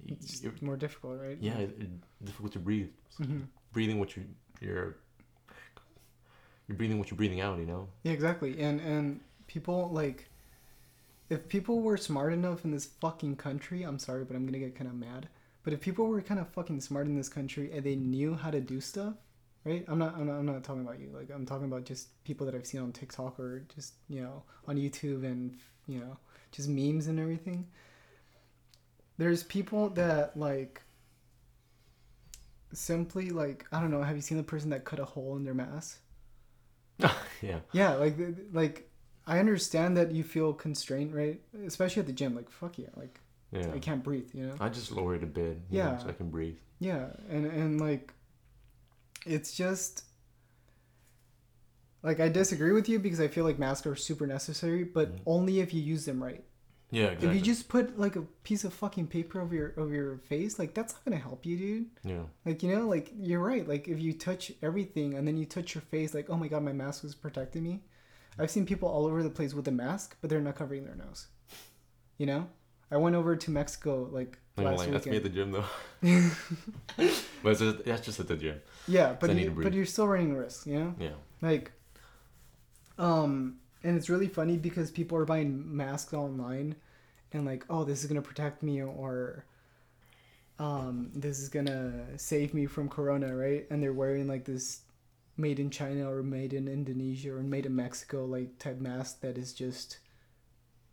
[0.08, 1.38] It's more difficult, right?
[1.42, 1.90] yeah, it, it,
[2.26, 2.90] difficult to breathe.
[3.18, 3.42] hmm
[3.74, 4.24] Breathing what you
[4.62, 4.96] you're
[6.68, 7.60] you're breathing what you're breathing out.
[7.60, 7.88] You know.
[8.04, 8.62] Yeah, exactly.
[8.62, 10.30] And and people like,
[11.30, 14.76] if people were smart enough in this fucking country, I'm sorry, but I'm gonna get
[14.76, 15.28] kind of mad.
[15.64, 18.52] But if people were kind of fucking smart in this country and they knew how
[18.52, 19.16] to do stuff,
[19.66, 19.84] right?
[19.88, 21.10] I'm not, I'm not, I'm not talking about you.
[21.14, 24.44] Like I'm talking about just people that I've seen on TikTok or just you know
[24.68, 26.18] on YouTube and you know
[26.52, 27.68] just memes and everything.
[29.18, 30.82] There's people that like
[32.74, 34.02] simply like I don't know.
[34.04, 36.00] Have you seen the person that cut a hole in their mask?
[37.42, 37.60] yeah.
[37.74, 38.16] Yeah, like
[38.54, 38.90] like
[39.28, 41.42] I understand that you feel constrained, right?
[41.66, 42.36] Especially at the gym.
[42.36, 43.20] Like fuck yeah, like
[43.52, 43.72] Yeah.
[43.74, 44.56] I can't breathe, you know?
[44.60, 45.58] I just lower it a bit.
[45.70, 45.98] you know, Yeah.
[45.98, 46.58] so I can breathe.
[46.80, 48.14] Yeah, and and like
[49.26, 50.04] it's just
[52.04, 55.22] like I disagree with you because I feel like masks are super necessary, but Mhm.
[55.26, 56.44] only if you use them right.
[56.92, 57.06] Yeah.
[57.06, 57.30] Exactly.
[57.30, 60.60] If you just put like a piece of fucking paper over your over your face,
[60.60, 61.90] like that's not gonna help you, dude.
[62.04, 62.24] yeah.
[62.46, 63.68] Like you know, like you're right.
[63.68, 66.64] Like if you touch everything and then you touch your face, like oh my god,
[66.64, 67.84] my mask was protecting me.
[68.38, 70.96] I've seen people all over the place with a mask, but they're not covering their
[70.96, 71.28] nose.
[72.18, 72.50] You know,
[72.92, 75.66] I went over to Mexico like Last like, that's me at the gym though.
[76.02, 78.62] but it's just, that's just at the gym.
[78.88, 80.66] Yeah, but you, but you're still running a risk.
[80.66, 81.10] You know, Yeah.
[81.42, 81.72] like,
[82.98, 86.76] um, and it's really funny because people are buying masks online,
[87.34, 89.44] and like, oh, this is gonna protect me, or
[90.58, 93.66] um, this is gonna save me from corona, right?
[93.70, 94.82] And they're wearing like this
[95.38, 99.38] made in China or made in Indonesia or made in Mexico like type mask that
[99.38, 99.98] is just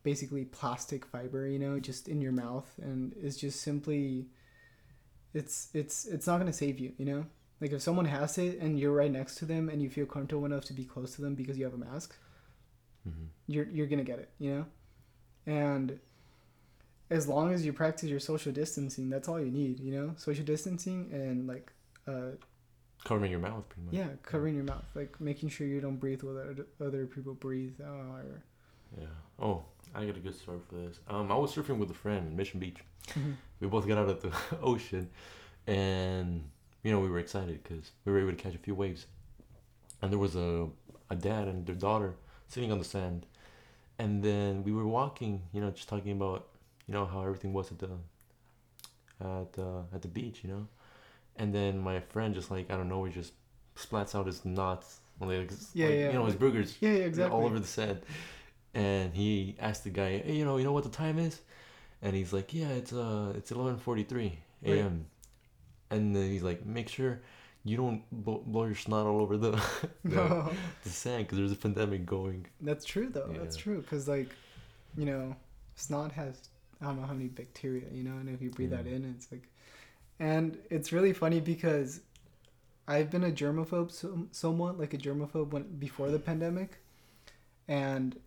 [0.02, 4.26] basically plastic fiber, you know, just in your mouth and it's just simply
[5.34, 7.24] it's it's it's not gonna save you, you know?
[7.60, 10.44] Like if someone has it and you're right next to them and you feel comfortable
[10.44, 12.14] enough to be close to them because you have a mask,
[13.04, 14.66] hmm you're you're gonna get it, you know?
[15.46, 15.98] And
[17.10, 20.14] as long as you practice your social distancing, that's all you need, you know?
[20.16, 21.72] Social distancing and like
[22.06, 22.32] uh
[23.04, 23.94] Covering your mouth, pretty much.
[23.94, 27.88] yeah, covering your mouth, like making sure you don't breathe other- other people breathe uh,
[27.90, 28.42] or
[28.96, 29.06] Yeah.
[29.40, 31.00] Oh, I got a good story for this.
[31.08, 32.78] Um, I was surfing with a friend in Mission Beach.
[33.60, 35.10] We both got out of the ocean,
[35.66, 36.44] and
[36.82, 39.06] you know we were excited because we were able to catch a few waves.
[40.00, 40.68] And there was a
[41.10, 42.14] a dad and their daughter
[42.48, 43.26] sitting on the sand,
[43.98, 45.42] and then we were walking.
[45.52, 46.48] You know, just talking about
[46.86, 47.90] you know how everything was at the
[49.20, 50.40] at uh, at the beach.
[50.42, 50.68] You know,
[51.36, 53.32] and then my friend just like I don't know, he just
[53.76, 55.00] splats out his nuts.
[55.20, 57.36] Like, Yeah, like, yeah, You know, his burgers yeah, yeah, exactly.
[57.38, 58.00] all over the sand.
[58.74, 61.40] And he asked the guy, "Hey, you know, you know what the time is?"
[62.00, 64.76] And he's like, "Yeah, it's uh, it's eleven forty three Right.
[64.78, 65.06] a.m."
[65.90, 67.20] And then he's like, "Make sure
[67.64, 69.50] you don't blow, blow your snot all over the
[70.04, 70.54] the,
[70.84, 73.30] the sand because there's a pandemic going." that's true though.
[73.38, 74.30] That's true because like,
[74.96, 75.36] you know,
[75.76, 76.48] snot has
[76.80, 79.30] I don't know how many bacteria, you know, and if you breathe that in, it's
[79.30, 79.48] like,
[80.18, 82.00] and it's really funny because
[82.88, 86.78] I've been a germaphobe so, somewhat, like a germaphobe when before the pandemic,
[87.68, 88.18] and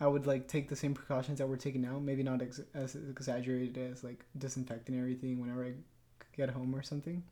[0.00, 2.94] I would like take the same precautions that we're taking now, maybe not ex- as
[2.94, 5.72] exaggerated as like disinfecting everything whenever I
[6.36, 7.24] get home or something.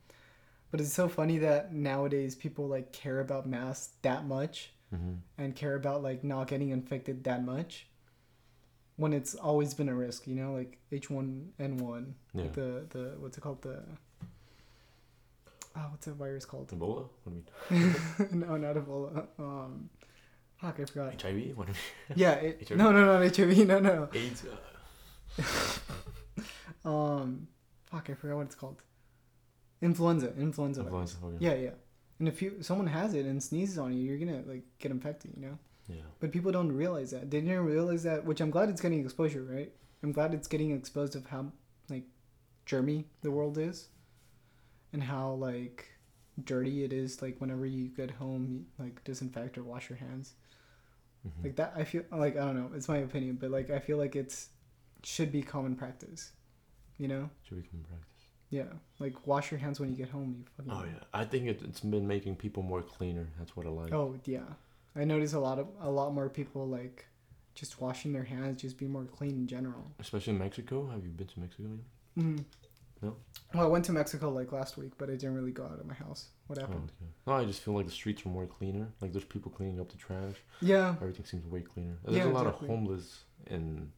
[0.69, 5.15] But it's so funny that nowadays people like care about masks that much Mm-hmm.
[5.37, 7.87] and care about like not getting infected that much
[8.95, 12.41] when it's always been a risk, you know, like H1N1, Yeah.
[12.43, 13.83] like the the what's it called the
[15.75, 16.69] oh what's that virus called?
[16.69, 17.09] Ebola?
[17.23, 17.43] What do
[17.75, 17.95] you mean?
[18.47, 19.27] no, not Ebola.
[19.37, 19.89] Um,
[20.57, 21.21] fuck, I forgot.
[21.21, 21.55] HIV?
[21.57, 21.69] What
[22.15, 22.77] Yeah, it, HIV?
[22.77, 24.09] no, no, no, HIV, no, no.
[24.13, 24.43] AIDS?
[24.45, 25.43] Uh,
[26.85, 27.47] Um,
[27.91, 28.81] fuck, I forgot what it's called.
[29.81, 30.81] Influenza, influenza.
[30.81, 31.17] influenza.
[31.23, 31.35] Okay.
[31.39, 31.69] Yeah, yeah.
[32.19, 35.31] And if you someone has it and sneezes on you, you're gonna like get infected,
[35.35, 35.57] you know.
[35.87, 36.01] Yeah.
[36.19, 37.29] But people don't realize that.
[37.29, 39.71] They didn't realize that, which I'm glad it's getting exposure, right?
[40.03, 41.51] I'm glad it's getting exposed of how
[41.89, 42.03] like
[42.65, 43.89] germy the world is,
[44.93, 45.85] and how like
[46.43, 47.21] dirty it is.
[47.21, 50.33] Like whenever you get home, you, like disinfect or wash your hands.
[51.27, 51.43] Mhm.
[51.43, 52.69] Like that, I feel like I don't know.
[52.75, 54.49] It's my opinion, but like I feel like it's
[55.03, 56.31] should be common practice.
[56.97, 57.29] You know?
[57.43, 58.23] Should we come practice?
[58.49, 58.63] Yeah.
[58.99, 60.35] Like wash your hands when you get home.
[60.37, 60.71] You fucking.
[60.71, 63.27] Oh yeah, I think it, it's been making people more cleaner.
[63.37, 63.93] That's what I like.
[63.93, 64.41] Oh yeah,
[64.95, 67.05] I notice a lot of a lot more people like
[67.55, 69.91] just washing their hands, just be more clean in general.
[69.99, 70.87] Especially in Mexico.
[70.87, 71.69] Have you been to Mexico?
[71.69, 72.25] yet?
[72.25, 72.45] Mm.
[73.01, 73.15] No?
[73.53, 75.85] Well, I went to Mexico like last week, but I didn't really go out of
[75.85, 76.29] my house.
[76.47, 76.91] What Oh, happened?
[77.01, 77.11] okay.
[77.27, 78.87] No, I just feel like the streets are more cleaner.
[79.01, 80.35] Like there's people cleaning up the trash.
[80.61, 80.95] Yeah.
[81.01, 81.97] Everything seems way cleaner.
[82.03, 82.67] There's Yeah, a lot exactly.
[82.67, 83.91] of homeless and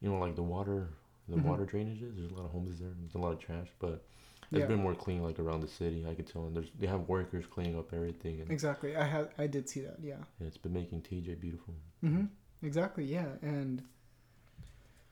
[0.00, 0.88] you know like the water,
[1.28, 1.44] the Mhm.
[1.44, 2.16] water drainages.
[2.16, 2.90] There's a lot of homeless there.
[2.98, 4.04] There's a lot of trash, but
[4.50, 4.66] it's Yeah.
[4.66, 6.04] been more clean like around the city.
[6.06, 6.46] I could tell.
[6.46, 8.96] And there's they have workers cleaning up everything, and Exactly.
[8.96, 10.00] I had I did see that.
[10.00, 10.24] Yeah.
[10.40, 11.74] it's been making TJ beautiful.
[12.02, 12.26] Mm-hmm.
[12.66, 13.04] Exactly.
[13.04, 13.36] Yeah.
[13.42, 13.82] And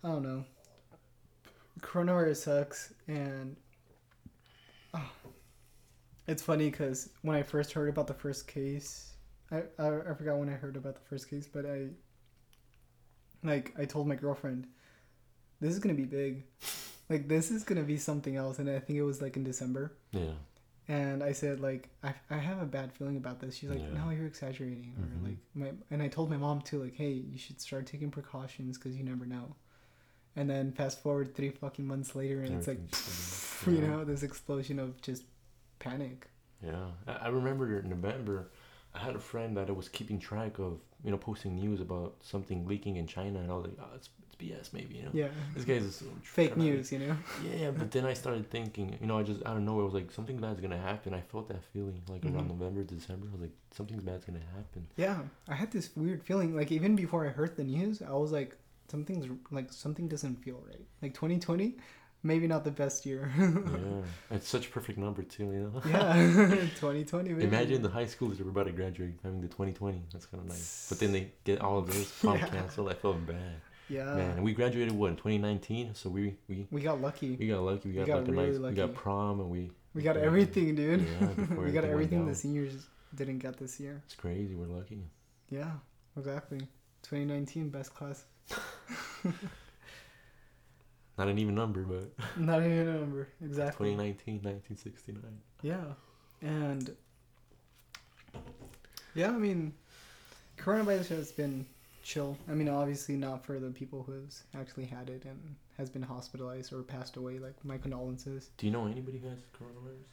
[0.03, 0.45] I don't know.
[1.80, 3.56] Coronavirus sucks, and
[4.94, 5.11] oh,
[6.26, 9.14] it's funny because when I first heard about the first case,
[9.50, 11.88] I, I I forgot when I heard about the first case, but I
[13.42, 14.66] like I told my girlfriend,
[15.61, 16.44] this is gonna be big,
[17.09, 19.92] like this is gonna be something else, and I think it was like in December.
[20.12, 20.33] Yeah.
[20.88, 23.56] And I said like I, I have a bad feeling about this.
[23.56, 24.04] She's like, Yeah.
[24.04, 25.24] no, you're exaggerating, or Mhm.
[25.24, 28.76] like my and I told my mom too, like, hey, you should start taking precautions
[28.76, 29.56] because you never know.
[30.40, 34.22] And then fast forward three fucking months later, and it's like, Everything's you know, this
[34.22, 35.24] explosion of just
[35.79, 36.29] panic.
[36.64, 38.48] Yeah, I, remember in November,
[38.94, 42.14] I had a friend that I was keeping track of you know posting news about
[42.22, 45.11] something leaking in China, and I was like, oh, it's, it's BS maybe, you know.
[45.12, 47.16] Yeah, This guy's fake news, you know.
[47.44, 49.85] Yeah, yeah, but then I started thinking, you know, I just I don't know, it
[49.85, 51.12] was like something bad's gonna happen.
[51.12, 52.59] I felt that feeling like around Mhm.
[52.59, 53.26] November, December.
[53.29, 54.87] I was like, something bad's gonna happen.
[54.96, 56.57] Yeah, I had this weird feeling.
[56.57, 58.57] Like even before I heard the news, I was like,
[58.90, 60.85] something's like something doesn't feel right.
[61.03, 61.76] Like 2020,
[62.22, 63.31] maybe not the best year.
[63.38, 65.83] yeah, it's such a perfect number too, you know.
[65.88, 66.12] yeah,
[66.81, 67.31] 2020.
[67.35, 67.44] Baby.
[67.44, 70.03] Imagine the high schoolers were about to graduate having the 2020.
[70.12, 70.87] That's kind of nice.
[70.88, 72.46] But then they get all of theirs prom Yeah.
[72.48, 72.90] canceled.
[72.90, 73.57] I felt bad.
[73.88, 74.14] Yeah.
[74.14, 77.37] Man, we graduated what in 2019, so we we We got lucky.
[77.37, 77.88] we got lucky.
[77.90, 78.70] We got, got like a really nice.
[78.70, 79.70] We got prom and we.
[79.94, 81.00] We got everything, dude.
[81.20, 84.00] Yeah, we got everything the seniors didn't get this year.
[84.07, 84.55] It's crazy.
[84.55, 85.03] We're lucky.
[85.50, 85.72] Yeah,
[86.16, 86.61] exactly.
[87.03, 88.24] 2019 best class.
[91.18, 93.28] Not an even number, but Not even a number.
[93.44, 93.90] Exactly.
[93.90, 95.22] 2019, 1969.
[95.62, 95.76] Yeah.
[96.40, 96.96] And
[99.14, 99.74] yeah, I mean
[100.56, 101.66] coronavirus has been
[102.02, 102.38] chill.
[102.48, 106.72] I mean obviously not for the people who's actually had it and has been hospitalized
[106.72, 108.50] or passed away, like my condolences.
[108.56, 110.06] Do you know anybody who has coronavirus?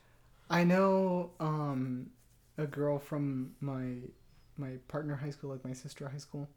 [0.50, 2.10] I know um
[2.58, 3.93] a girl from my
[4.58, 6.50] my partner high school, like my sister high school.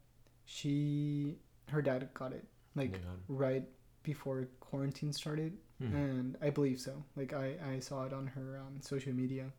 [0.45, 1.37] She
[1.71, 3.63] her dad got it like They right
[4.03, 5.95] before quarantine started, Hmm.
[5.95, 7.03] and I believe so.
[7.15, 9.51] Like I I saw it on her um, social media,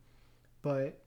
[0.63, 1.05] but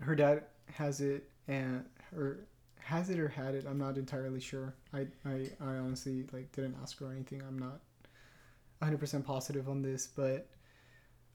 [0.00, 2.46] her dad has it and her
[2.78, 3.66] has it or had it.
[3.68, 4.74] I'm not entirely sure.
[4.92, 7.42] I I, I honestly like didn't ask her anything.
[7.42, 7.80] I'm not
[8.82, 10.48] 100% positive on this, but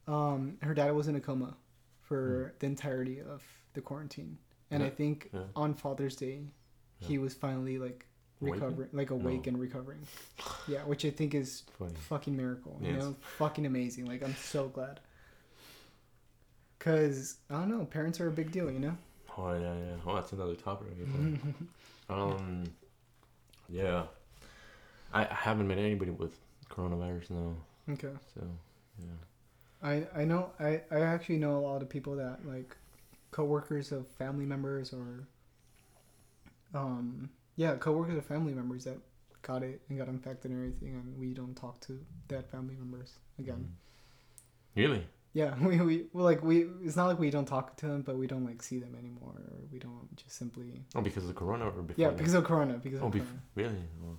[0.08, 1.56] um her dad was in a coma
[2.02, 4.38] for the entirety of the quarantine.
[4.72, 5.42] And I think yeah.
[5.56, 6.42] on Father's Day
[7.00, 8.06] he was finally like
[8.42, 9.50] Recovering like awake No.
[9.50, 10.00] and recovering.
[10.68, 11.94] Yeah, which I think is Funny.
[12.10, 12.78] fucking miracle.
[12.82, 13.02] You Yes.
[13.04, 14.06] know, fucking amazing.
[14.08, 15.00] Like I'm so glad.
[16.80, 18.72] Cause I don't know, parents are a big deal.
[18.72, 18.98] You know.
[19.38, 19.94] Oh yeah, yeah.
[20.06, 20.88] Oh, that's another topic.
[22.10, 22.64] I um,
[23.70, 24.04] yeah.
[25.14, 26.38] I I haven't met anybody with
[26.70, 27.56] coronavirus now,
[27.94, 28.10] okay.
[28.34, 28.42] so
[29.00, 29.08] yeah.
[29.84, 32.76] I I know I I actually know a lot of people that like
[33.30, 35.28] coworkers of family members or
[36.74, 37.30] um
[37.64, 38.98] yeah coworkers of family members that
[39.50, 41.94] got it and got infected and everything and we don't talk to
[42.32, 43.10] that family members
[43.44, 43.62] again.
[43.68, 44.82] Mm.
[44.82, 45.04] Really?
[45.34, 46.56] Yeah, we we well, like we
[46.88, 49.34] it's not like we don't talk to them, but we don't like see them anymore,
[49.52, 51.96] or we don't just simply Oh, because of corona or before?
[52.04, 52.18] yeah that?
[52.18, 53.84] because of Corona because of Oh, bef- Corona really?
[54.06, 54.18] Oh,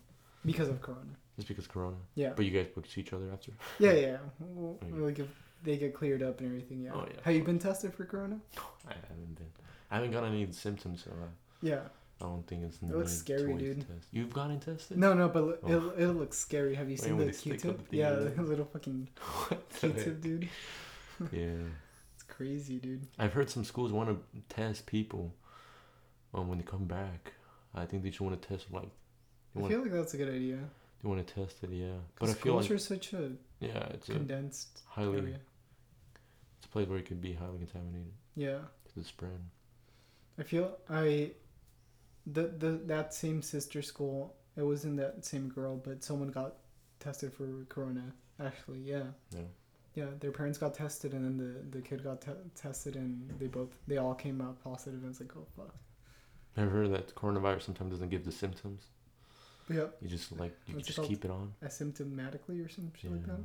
[0.50, 1.14] because of Corona.
[1.36, 1.96] just because corona.
[2.22, 3.52] Yeah, But you guys would see each other after?
[3.78, 4.16] yeah, yeah.
[4.40, 4.78] Well,
[5.08, 5.28] like if
[5.64, 6.78] they get cleared up and everything.
[6.86, 6.94] Yeah.
[6.96, 8.38] Oh, yeah, Have you been tested for Corona?
[8.92, 9.50] I haven't been.
[9.90, 11.28] I haven't got any symptoms, so I,
[11.70, 11.82] Yeah.
[12.22, 12.80] I don't think it's.
[12.80, 13.78] looks needed scary, dude.
[13.88, 14.06] Test.
[14.12, 14.96] You've gotten tested?
[14.96, 15.68] No, no, but Oh.
[15.68, 16.74] it'll it'll look scary.
[16.76, 17.88] Have you seen when the Q-tip?
[17.88, 19.08] the, Yeah, the little fucking
[19.48, 19.56] the?
[19.78, 20.48] Q-tip, dude.
[21.32, 21.48] Yeah.
[22.14, 23.06] It's crazy, dude.
[23.18, 25.34] I've heard some schools want to test people
[26.34, 27.32] um, when they come back.
[27.74, 28.88] I think they just want to test like
[29.56, 30.58] I want feel like that's a good idea.
[31.02, 31.94] they want to test it, yeah.
[32.18, 35.38] But I feel like such a yeah, it's a condensed highly area.
[36.58, 38.58] it's a place where it could be highly contaminated Yeah.
[38.82, 39.40] because it's spread.
[40.38, 41.32] I feel I
[42.26, 44.34] the the that same sister school.
[44.56, 46.56] It wasn't that same girl, but someone got
[47.00, 48.12] tested for corona.
[48.38, 49.40] Actually, yeah, Yeah.
[49.94, 50.06] yeah.
[50.20, 53.70] Their parents got tested, and then the the kid got te- tested, and they both
[53.86, 55.00] they all came out positive.
[55.02, 55.74] And it's like, oh fuck.
[56.56, 58.82] I've heard that coronavirus sometimes doesn't give the symptoms.
[59.70, 59.96] Yep.
[60.02, 61.54] You just like you What's just keep it on.
[61.64, 63.40] Asymptomatically or some shit like that.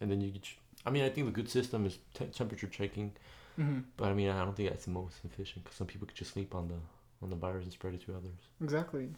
[0.00, 0.46] And then you get.
[0.86, 3.12] I mean, I think the good system is te- temperature checking,
[3.58, 3.80] Mm-hmm.
[3.96, 6.32] but I mean, I don't think that's the most efficient because some people could just
[6.32, 6.76] sleep on the
[7.22, 8.40] on the virus and spread it to others.
[8.62, 9.08] Exactly.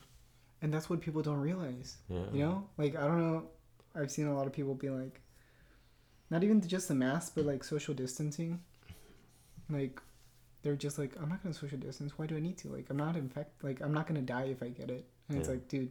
[0.60, 1.96] and that's what people don't realize.
[2.08, 2.24] Yeah.
[2.32, 3.44] You know, like I don't know.
[3.94, 5.20] I've seen a lot of people be like,
[6.30, 8.60] not even just the mask, but like social distancing.
[9.70, 10.00] Like,
[10.62, 12.12] they're just like, I'm not gonna social distance.
[12.18, 12.68] Why do I need to?
[12.68, 13.62] Like, I'm not infect.
[13.64, 15.06] Like, I'm not gonna die if I get it.
[15.28, 15.90] And it's like, dude,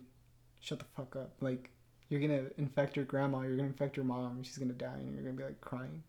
[0.62, 1.34] shut the fuck up.
[1.41, 1.69] Like,
[2.10, 3.41] you're gonna infect your grandma.
[3.41, 4.43] You're gonna infect your mom.
[4.43, 6.04] She's gonna die, and you're gonna be like crying.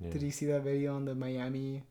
[0.00, 0.10] Yeah.
[0.10, 1.82] Did you see that video on the Miami?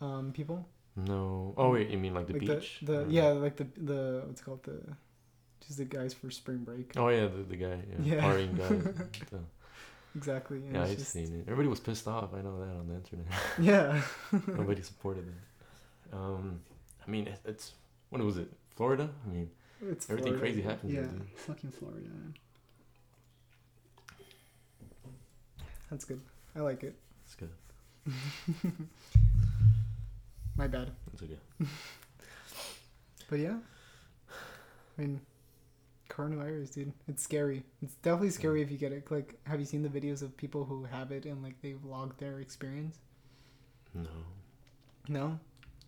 [0.00, 1.54] Um, people No.
[1.56, 2.78] Oh wait, you mean like the like beach?
[2.82, 4.80] the, the yeah like the the what's it called the
[5.66, 6.92] just the guys for spring break.
[6.96, 7.78] Oh yeah, the, the guy.
[8.04, 8.14] Yeah.
[8.16, 8.20] Yeah.
[8.24, 8.92] Partying guy.
[9.30, 9.38] The-
[10.14, 10.58] Exactly.
[10.58, 11.42] and yeah, I've just- seen it.
[11.50, 12.34] Everybody was pissed off.
[12.34, 13.26] I know that on the internet.
[13.58, 14.02] Yeah.
[14.58, 16.12] Nobody supported it.
[16.14, 16.60] Um,
[17.06, 17.72] I mean, it- it's
[18.10, 18.48] when was it?
[18.76, 19.08] Florida.
[19.26, 19.50] I mean,
[19.88, 20.38] It's Everything Florida.
[20.52, 22.08] crazy happens Yeah, there, fucking Florida.
[25.90, 26.20] That's good.
[26.56, 26.94] I like it.
[27.24, 27.50] it's good.
[30.56, 30.90] My bad.
[31.12, 31.38] It's okay.
[33.30, 33.56] But yeah.
[34.98, 35.20] I mean,
[36.10, 36.92] coronavirus, dude.
[37.08, 37.64] It's scary.
[37.82, 39.10] It's definitely scary if you get it.
[39.10, 42.16] Like, have you seen the videos of people who have it and like they vlog
[42.18, 42.98] their experience?
[43.94, 44.10] No.
[45.08, 45.38] No,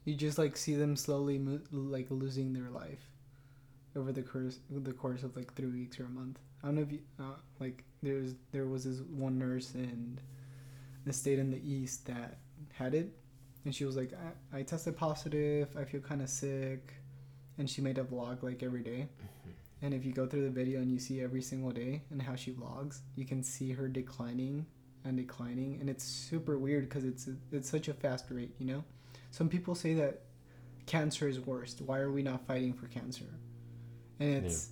[0.05, 3.09] you just like see them slowly mo- like losing their life
[3.96, 6.38] over the course the course of like three weeks or a month.
[6.62, 10.18] I don't know if you uh, like there's there was this one nurse in
[11.05, 12.38] the state in the east that
[12.72, 13.12] had it,
[13.64, 14.12] and she was like,
[14.53, 15.74] I, I tested positive.
[15.77, 16.94] I feel kind of sick,
[17.59, 19.09] and she made a vlog like every day.
[19.09, 19.50] Mm-hmm.
[19.83, 22.37] And if you go through the video and you see every single day and how
[22.37, 24.66] she vlogs, you can see her declining
[25.05, 28.85] and declining, and it's super weird because it's it's such a fast rate, you know.
[29.31, 30.22] Some people say that
[30.87, 31.81] cancer is worst.
[31.83, 33.27] Why are we not fighting for cancer?
[34.20, 34.70] And it's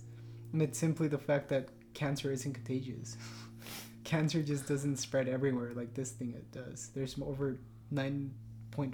[0.51, 3.17] and it's simply the fact that cancer isn't contagious.
[4.03, 6.89] cancer just doesn't spread everywhere like this thing it does.
[6.95, 7.59] There's over
[7.91, 8.33] nine
[8.73, 8.93] point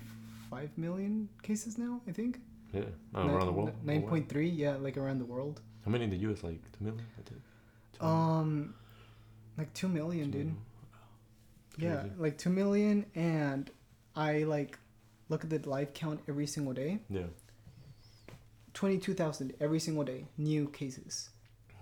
[0.50, 2.39] five million cases now, I think.
[2.74, 2.82] Yeah.
[3.15, 3.72] Oh, around the world.
[3.84, 4.10] Nine Worldwide?
[4.10, 5.62] point three, yeah, like around the world.
[5.86, 6.44] How many in the U.S.
[6.44, 7.06] Like two million.
[7.18, 7.42] I think.
[7.98, 8.74] Two Um,
[9.58, 10.56] like two million, two dude.
[11.78, 12.08] million.
[12.08, 13.72] Yeah, like two million, and
[14.15, 14.78] I like
[15.30, 17.00] look at the live count every single day.
[17.10, 17.28] Yeah.
[18.74, 21.30] Twenty-two thousand every single day, new cases,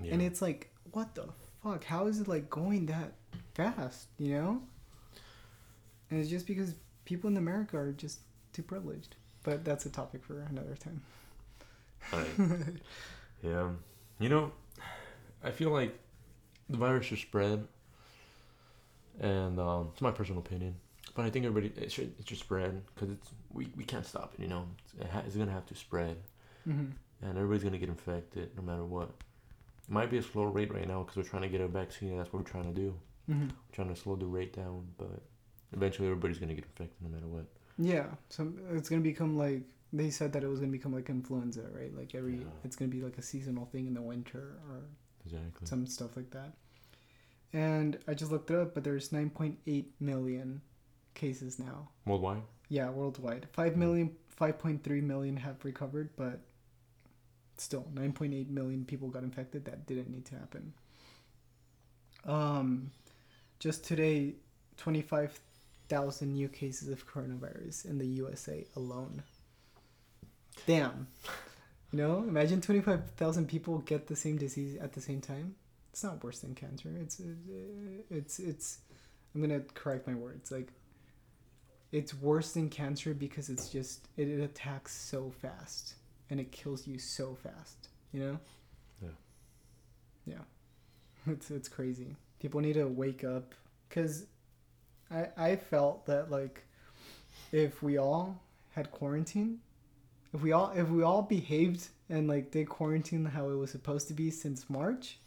[0.01, 0.13] Yeah.
[0.13, 1.25] and it's like, what the
[1.63, 1.83] fuck?
[1.83, 3.11] How is it like going that
[3.55, 4.07] fast?
[4.17, 4.61] You know?
[6.09, 6.73] And it's just because
[7.07, 8.19] people in America are just
[8.53, 9.15] too privileged.
[9.43, 11.01] But that's a topic for another time.
[13.43, 13.69] Yeah.
[14.19, 14.51] You know,
[15.43, 15.97] I feel like
[16.69, 17.67] the virus should spread,
[19.19, 20.75] and um, it's my personal opinion.
[21.15, 24.33] But I think everybody it should it should spread because it's we, we can't stop
[24.33, 24.41] it.
[24.41, 26.17] You know, it's, it ha- it's gonna have to spread,
[26.63, 26.85] hmm
[27.21, 29.09] and everybody's gonna get infected no matter what.
[29.87, 32.09] It might be a slow rate right now because we're trying to get a vaccine.
[32.09, 32.93] And that's what we're trying to do.
[33.27, 35.21] hmm We're trying to slow the rate down, but
[35.73, 37.45] eventually everybody's gonna get infected no matter what.
[37.77, 39.61] Yeah, so it's gonna become like
[39.93, 41.95] they said that it was gonna become like influenza, right?
[41.95, 42.43] Like every Yeah.
[42.63, 44.81] it's gonna be like a seasonal thing in the winter or
[45.25, 45.67] Exactly.
[45.67, 46.53] some stuff like that.
[47.53, 50.61] And I just looked it up, but there's 9.8 million
[51.13, 51.89] cases now.
[52.05, 52.43] Worldwide.
[52.69, 53.47] Yeah, worldwide.
[53.53, 56.41] 5 million, 5.3 million have recovered, but
[57.57, 59.63] still 9.8 million people got infected.
[59.65, 60.73] That didn't need to happen.
[62.25, 62.91] Um,
[63.59, 64.35] just today,
[65.89, 69.23] 25,000 new cases of coronavirus in the USA alone.
[70.65, 71.07] Damn.
[71.91, 75.55] You know, imagine 25,000 people get the same disease at the same time.
[75.91, 76.93] It's not worse than cancer.
[77.01, 77.21] It's
[78.11, 78.79] it's it's
[79.33, 80.51] I'm to correct my words.
[80.51, 80.67] Like
[81.91, 85.95] it's worse than cancer because it's just it, it attacks so fast
[86.29, 88.39] and it kills you so fast, you know?
[89.01, 89.09] Yeah.
[90.25, 90.43] Yeah.
[91.33, 92.15] It's it's crazy.
[92.39, 93.55] People need to wake up
[93.89, 94.25] cuz
[95.11, 96.63] I I felt that like
[97.51, 98.41] if we all
[98.71, 99.59] had quarantine
[100.33, 104.07] if we all if we all behaved and like did quarantine how it was supposed
[104.07, 105.17] to be since March,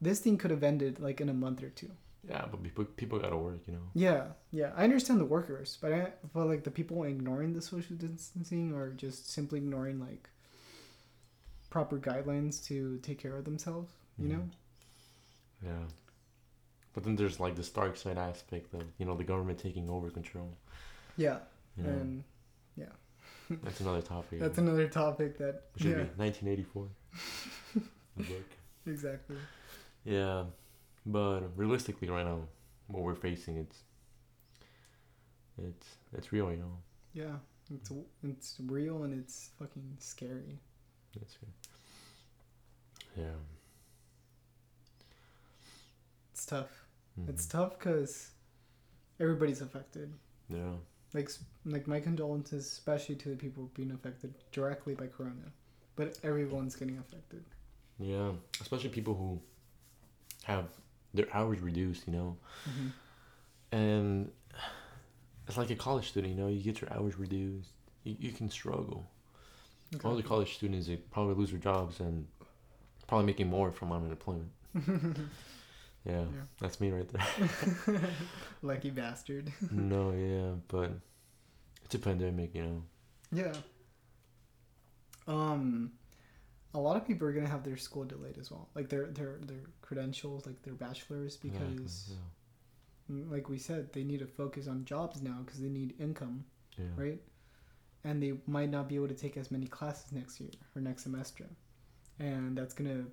[0.00, 1.90] this thing could have ended like in a month or two.
[2.28, 3.60] Yeah, but people people gotta work.
[3.66, 3.80] You know.
[3.94, 7.96] Yeah, yeah, I understand the workers, but I feel like the people ignoring the social
[7.96, 10.28] distancing or just simply ignoring like
[11.70, 13.90] proper guidelines to take care of themselves.
[14.18, 14.36] You know?
[14.36, 14.50] Mhm.
[15.64, 15.84] Yeah.
[16.94, 20.10] But then there's like this dark side aspect of you know the government taking over
[20.10, 20.50] control.
[21.16, 21.38] Yeah,
[21.76, 22.24] You know, and
[22.76, 22.86] yeah.
[23.62, 24.40] that's another topic.
[24.40, 26.88] that's another topic that It should yeah, be 1984.
[28.16, 28.50] the book.
[28.86, 29.36] exactly.
[30.04, 30.44] Yeah,
[31.06, 32.40] but realistically, right now,
[32.88, 33.78] what we're facing, it's
[35.58, 35.86] it's
[36.16, 36.50] it's real.
[36.50, 36.76] You know.
[37.14, 37.36] Yeah,
[37.74, 37.90] it's
[38.22, 40.58] it's real and it's fucking scary.
[41.20, 41.36] It's
[43.16, 43.24] yeah.
[46.32, 46.81] It's tough.
[47.18, 47.28] Mhm.
[47.28, 48.30] It's tough because
[49.20, 50.12] everybody's affected.
[50.48, 50.72] Yeah.
[51.14, 51.30] Like
[51.64, 55.52] like my condolences, especially to the people being affected directly by corona.
[55.94, 57.44] but everyone's getting affected.
[57.98, 59.40] Yeah, especially people who
[60.44, 60.66] have
[61.14, 62.88] their hours reduced, you know, hmm
[63.72, 64.30] and
[65.48, 67.72] it's like a college student, you know, you get your hours reduced,
[68.04, 69.10] you, you can struggle.
[70.04, 72.26] All the college students they probably lose their jobs and
[73.06, 74.50] probably making more from unemployment.
[76.04, 76.26] Yeah, Yeah.
[76.60, 78.00] that's me right there.
[78.62, 79.52] Lucky bastard.
[79.70, 80.90] no, yeah, but
[81.84, 82.82] it's a pandemic, you know.
[83.32, 83.52] Yeah.
[85.26, 85.92] Um,
[86.74, 89.38] a lot of people are gonna have their school delayed as well, like their their
[89.46, 92.10] their credentials, like their bachelors, because
[93.08, 93.14] yeah.
[93.16, 96.44] mm, like we said, they need to focus on jobs now because they need income,
[96.78, 96.86] yeah.
[96.96, 97.20] right?
[98.04, 101.04] And they might not be able to take as many classes next year or next
[101.04, 101.46] semester,
[102.18, 103.04] and that's gonna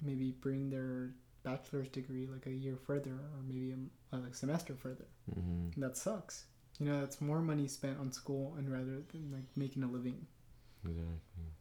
[0.00, 1.10] maybe bring their
[1.42, 3.74] bachelor's degree like a year further or maybe
[4.12, 5.06] a, a semester further.
[5.32, 6.44] hmm And that sucks.
[6.78, 10.26] You know, that's more money spent on school and rather than like making a living.
[10.84, 11.52] Exactly.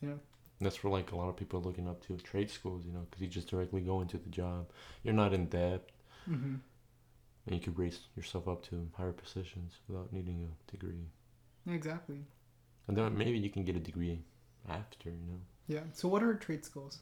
[0.00, 0.14] Yeah.
[0.60, 3.20] That's for like a lot of people looking up to trade schools, you know, because
[3.22, 4.70] you just directly go into the job.
[5.02, 5.90] You're not in debt,
[6.30, 6.54] Mm-hmm.
[7.46, 11.06] and you could raise yourself up to higher positions without needing a degree.
[11.66, 12.24] Exactly.
[12.86, 14.22] And then maybe you can get a degree
[14.68, 15.40] after, you know.
[15.66, 15.80] Yeah.
[15.92, 16.98] So what are trade schools?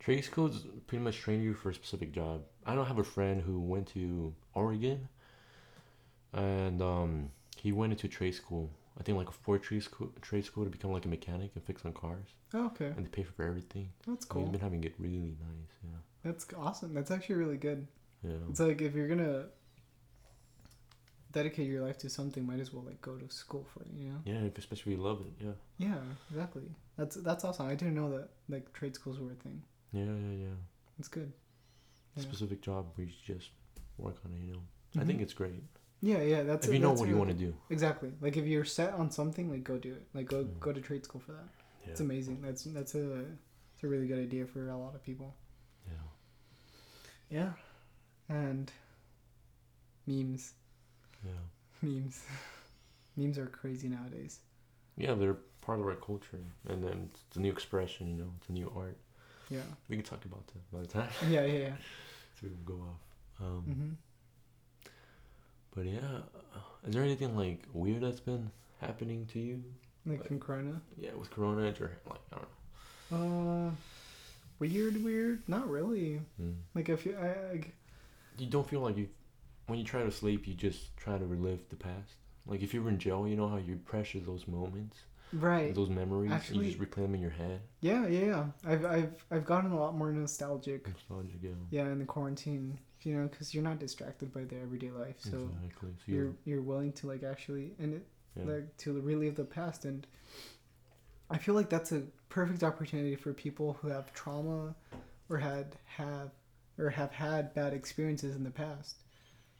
[0.00, 2.42] Trade schools pretty much train you for a specific job.
[2.64, 5.08] I don't have a friend who went to Oregon,
[6.32, 8.70] and um, he went into trade school.
[8.98, 11.62] I think like a Ford trade school, trade school to become like a mechanic and
[11.64, 12.86] fix on cars, Oh, okay.
[12.96, 13.90] and they pay for everything.
[14.06, 14.46] That's And He's cool.
[14.52, 15.72] been having it really nice.
[15.84, 15.90] Yeah.
[16.24, 16.94] That's awesome.
[16.94, 17.86] That's actually really good.
[18.24, 18.32] Yeah.
[18.50, 19.46] It's like if you're gonna
[21.32, 23.88] dedicate your life to something, might as well like go to school for it.
[23.94, 24.18] You know?
[24.24, 25.44] Yeah, if especially if you love it.
[25.44, 25.52] Yeah.
[25.88, 25.98] Yeah.
[26.30, 26.62] Exactly.
[26.96, 27.66] That's that's awesome.
[27.66, 29.62] I didn't know that like trade schools were a thing.
[29.92, 30.56] Yeah, yeah, yeah.
[30.98, 31.32] It's good.
[32.16, 32.22] Yeah.
[32.22, 33.50] specific job where you just
[33.96, 34.40] work on it.
[34.44, 35.00] You know.
[35.00, 35.62] I think it's great
[36.00, 36.22] Yeah.
[36.22, 36.42] Yeah.
[36.42, 37.54] That's if you know what you want to do.
[37.70, 38.12] Exactly.
[38.20, 40.06] Like if you're set on something, like go do it.
[40.14, 40.60] Like go Mm.
[40.60, 41.48] go to trade school for that.
[41.84, 41.90] Yeah.
[41.90, 42.40] It's amazing.
[42.42, 43.20] That's that's a
[43.74, 45.34] it's a really good idea for a lot of people.
[45.86, 47.38] Yeah.
[47.38, 47.52] Yeah.
[48.28, 48.72] And
[50.06, 50.54] memes.
[51.24, 51.32] Yeah.
[51.82, 52.22] Memes.
[53.16, 54.40] memes are crazy nowadays.
[54.96, 58.08] Yeah, they're part of our culture, and then it's a new expression.
[58.08, 58.98] You know, it's a new art.
[59.50, 59.60] Yeah.
[59.88, 61.72] We can talk about that by the time Yeah, yeah, yeah.
[62.40, 63.00] so we can go off.
[63.46, 63.90] Um, hmm
[65.74, 66.18] But yeah,
[66.86, 69.62] is there anything like weird that's been happening to you?
[70.06, 70.80] Like Like- from Corona.
[70.96, 72.48] Yeah, with Corona or like I don't
[73.10, 73.68] know.
[73.68, 73.70] Uh
[74.58, 75.42] weird, weird.
[75.48, 76.20] Not really.
[76.40, 76.54] Mm.
[76.74, 77.60] Like if you I, I
[78.38, 79.08] You don't feel like you,
[79.66, 82.14] when you try to sleep, you just try to relive the past.
[82.46, 84.96] Like if you were in jail, you know how you pressure those moments,
[85.32, 85.74] right.
[85.74, 87.60] those memories, Actually- you just replay them in your head.
[87.80, 88.44] Yeah, yeah, yeah.
[88.64, 90.88] I've I've I've gotten a lot more nostalgic.
[90.88, 91.50] Nostalgic, yeah.
[91.70, 95.50] Yeah, in the quarantine, you know, because you're not distracted by the everyday life, so
[95.64, 95.90] exactly.
[95.96, 98.06] So you're you're, you're willing to like actually and it
[98.38, 98.52] yeah.
[98.52, 100.06] like to relive the past and
[101.30, 104.74] i feel like that's a perfect opportunity for people who have trauma
[105.28, 106.30] or had have
[106.78, 108.96] or have had bad experiences in the past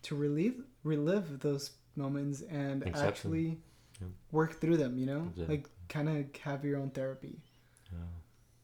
[0.02, 3.58] to relieve relive those moments and actually
[4.00, 4.06] Yeah.
[4.32, 5.56] work through them you know Exactly.
[5.56, 7.40] like kind of have your own therapy
[7.92, 7.98] yeah.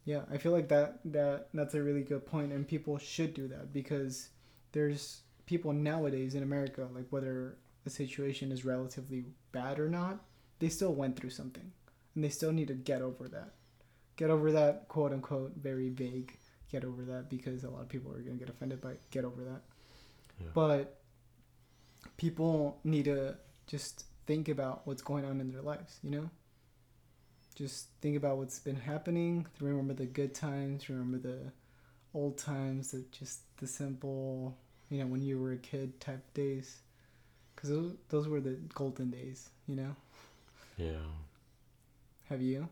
[0.04, 3.48] yeah i feel like that that that's a really good point and people should do
[3.48, 4.28] that because
[4.72, 7.56] there's people nowadays in america like whether
[7.86, 10.20] a situation is relatively bad or not
[10.60, 11.70] they still went through something
[12.14, 13.54] and they still need to get over that
[14.16, 16.36] get over that quote unquote very vague
[16.70, 19.24] get over that because a lot of people are going to get offended by get
[19.24, 19.62] over that
[20.40, 20.46] Yeah.
[20.54, 21.00] but
[22.16, 26.30] people need to just think about what's going on in their lives you know
[27.54, 31.38] just think about what's been happening remember the good times remember the
[32.12, 34.56] old times the just the simple
[34.90, 36.78] you know when you were a kid type days
[37.54, 39.94] because those, those were the golden days you know
[40.76, 41.06] Yeah.
[42.28, 42.68] have you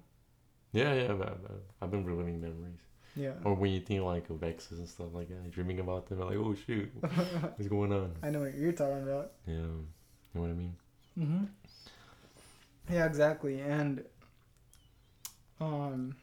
[0.72, 1.10] Yeah, yeah.
[1.12, 1.38] I've, I've,
[1.82, 2.80] I've been reliving memories.
[3.14, 6.20] yeah Or when you think like of exes and stuff like that, dreaming about them,
[6.20, 8.12] like, oh shoot, what's going on?
[8.22, 9.86] i know what you're talking about Yeah, you
[10.34, 10.76] know what I mean.
[11.18, 11.44] Mm-hmm.
[12.90, 13.60] Yeah, exactly.
[13.60, 14.04] And
[15.60, 16.16] um,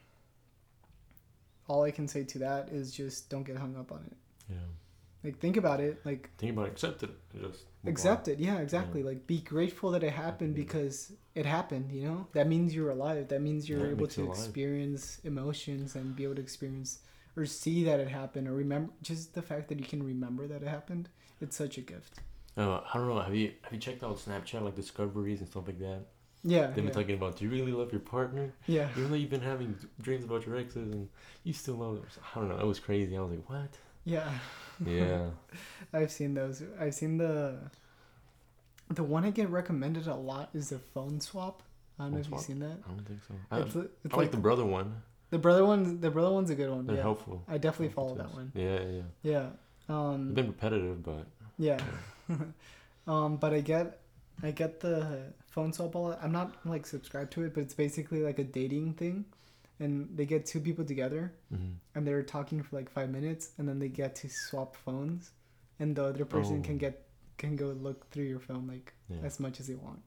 [1.67, 4.17] all I can say to that is just don't get hung up on it.
[4.49, 4.55] Yeah,
[5.23, 6.01] Like think about it.
[6.05, 8.39] Like think about it, accept it, just accept it.
[8.39, 9.01] Yeah, exactly.
[9.01, 9.07] Yeah.
[9.07, 10.63] Like be grateful that it happened Yeah.
[10.63, 11.91] because it happened.
[11.91, 13.27] You know that means you're alive.
[13.29, 16.99] That means you're Yeah, able to experience emotions and be able to experience
[17.37, 20.61] or see that it happened or remember just the fact that you can remember that
[20.63, 21.09] it happened.
[21.39, 22.19] It's such a gift.
[22.57, 23.19] Uh, I don't know.
[23.19, 26.01] Have you have you checked out Snapchat like discoveries and stuff like that?
[26.43, 26.67] Yeah.
[26.67, 26.91] They've been Yeah.
[26.91, 28.53] talking about, do you really love your partner?
[28.65, 28.89] yeah.
[28.97, 31.09] Even though you've been having dreams about your exes and
[31.43, 32.05] you still love them.
[32.35, 32.57] I don't know.
[32.57, 33.17] It was crazy.
[33.17, 33.69] I was like, what?
[34.05, 34.31] Yeah.
[34.85, 35.27] Yeah.
[35.93, 36.63] I've seen those.
[36.79, 37.57] I've seen the
[38.89, 41.61] the one I get recommended a lot is the phone swap.
[41.99, 42.77] I don't know if you've seen that.
[42.85, 43.33] I don't think so.
[43.51, 45.01] I, It's, I like the brother one.
[45.31, 45.99] the brother one.
[45.99, 46.87] The brother one's a good one.
[46.87, 47.43] They're yeah, helpful.
[47.47, 48.51] I definitely Helpful follow that one.
[48.55, 49.01] Yeah, yeah.
[49.21, 49.47] Yeah.
[49.81, 50.33] It's Um.
[50.33, 51.27] been repetitive, but
[51.59, 51.79] Yeah.
[53.07, 53.99] um, but I get,
[54.41, 56.17] I get the phone swap all.
[56.21, 59.25] I'm not like subscribed to it, but it's basically like a dating thing,
[59.79, 61.73] and they get two people together, mhm.
[61.93, 65.31] and they're talking for like five minutes, and then they get to swap phones,
[65.79, 66.79] and the other person can Oh.
[66.79, 67.05] get
[67.37, 69.17] can go look through your phone like yeah.
[69.23, 70.01] as much as they want.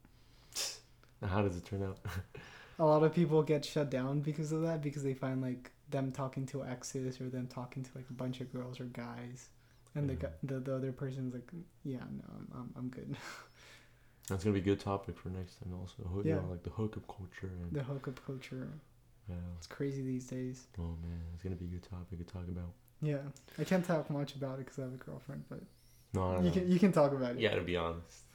[1.25, 1.99] How does it turn out?
[2.79, 6.11] A lot of people get shut down because of that because they find like them
[6.11, 9.49] talking to exes or them talking to like a bunch of girls or guys,
[9.95, 10.21] and the Yeah.
[10.21, 11.51] gu- the the other person's like,
[11.85, 13.17] yeah, no, I'm I'm, I'm good.
[14.29, 15.75] That's gonna be a good topic for next time.
[15.81, 16.37] Also, you Yeah.
[16.37, 18.69] know, like the hookup culture and the hookup culture.
[19.29, 19.37] yeah.
[19.57, 20.67] It's crazy these days.
[20.79, 22.73] Oh man, it's gonna be a good topic to talk about.
[23.03, 23.19] Yeah,
[23.59, 25.61] I can't talk much about it because I have a girlfriend, but
[26.15, 26.51] No, you know.
[26.53, 27.41] can you can talk about it.
[27.41, 28.25] Yeah, to be honest.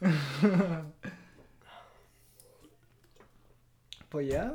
[4.10, 4.50] but yeah,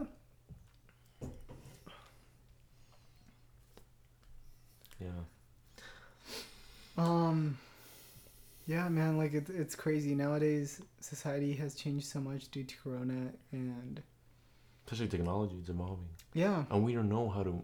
[4.99, 5.23] Yeah.
[6.97, 7.57] Um,
[8.65, 10.81] yeah, man, like it, it's crazy nowadays.
[10.99, 14.01] Society has changed so much due to Corona, and
[14.85, 17.63] Especially technology, it's evolving, yeah, and we don't know how to,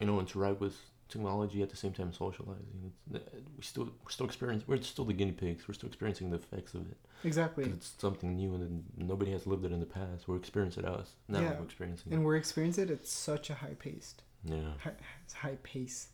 [0.00, 0.76] you know, interact with
[1.08, 2.92] technology at the same time socializing.
[3.12, 3.24] It's,
[3.56, 4.66] we still we're still experiencing.
[4.68, 5.66] We're still the guinea pigs.
[5.66, 6.96] We're still experiencing the effects of it.
[7.24, 7.64] exactly.
[7.64, 10.28] it's something new and nobody has lived it in the past.
[10.28, 11.40] We're experiencing it us now.
[11.40, 11.54] Yeah.
[11.58, 12.14] We're experiencing it.
[12.14, 12.26] And it.
[12.26, 14.14] we're experiencing it at such a high pace.
[14.44, 14.72] Yeah.
[14.82, 14.92] High,
[15.34, 16.08] high pace.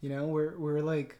[0.00, 1.18] You know, we're we're like,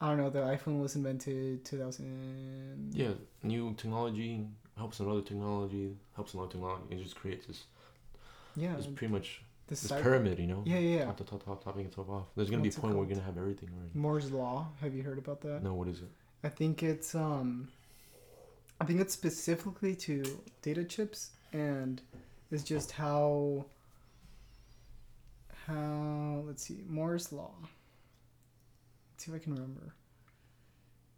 [0.00, 0.30] I don't know.
[0.30, 2.92] The iPhone was invented 2000.
[2.94, 3.10] Yeah.
[3.42, 4.46] New technology
[4.76, 6.84] helps another technology helps another technology.
[6.90, 7.64] It just creates this.
[8.56, 8.76] Yeah.
[8.76, 10.02] It's pretty much this cycle.
[10.02, 10.62] pyramid, you know.
[10.64, 11.04] Yeah, yeah, yeah.
[11.04, 12.26] Top, top, top, top, topping itself off.
[12.34, 13.90] There's gonna What's be a point where we're gonna have everything already.
[13.94, 14.68] Moore's law.
[14.80, 15.62] Have you heard about that?
[15.62, 16.08] No, what is it?
[16.42, 17.68] I think it's um
[18.80, 20.24] I think it's specifically to
[20.62, 22.00] data chips and
[22.50, 23.66] it's just how
[25.66, 27.52] how let's see Moore's law.
[29.20, 29.92] See if I can remember.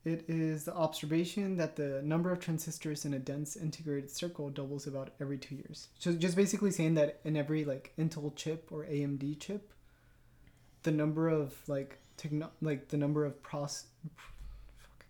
[0.05, 4.89] It is the observation that the number of transistors in a dense integrated circle doubles
[4.89, 5.87] about every two years.
[6.01, 9.73] So just basically saying that in every like Intel chip or AMD chip,
[10.83, 13.85] the number of like techno like the number of pros
[14.77, 15.05] fuck.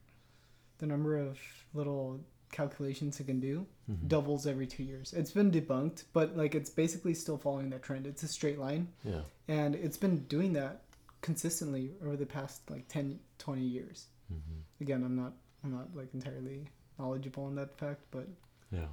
[0.76, 1.38] the number of
[1.72, 2.20] little
[2.51, 4.09] calculations it can do Mhm.
[4.09, 5.14] doubles every two years.
[5.14, 8.07] It's been debunked, but like it's basically still following that trend.
[8.07, 9.22] It's a straight line, Yeah.
[9.49, 10.82] and it's been doing that
[11.23, 14.07] consistently over the past like 10, 20 years.
[14.29, 14.39] hmm
[14.81, 15.33] Again, I'm not
[15.64, 16.68] I'm not like entirely
[16.99, 18.29] knowledgeable on that fact, but
[18.70, 18.89] Yeah.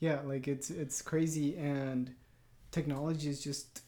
[0.00, 2.10] yeah, like it's it's crazy and
[2.72, 3.82] technology is just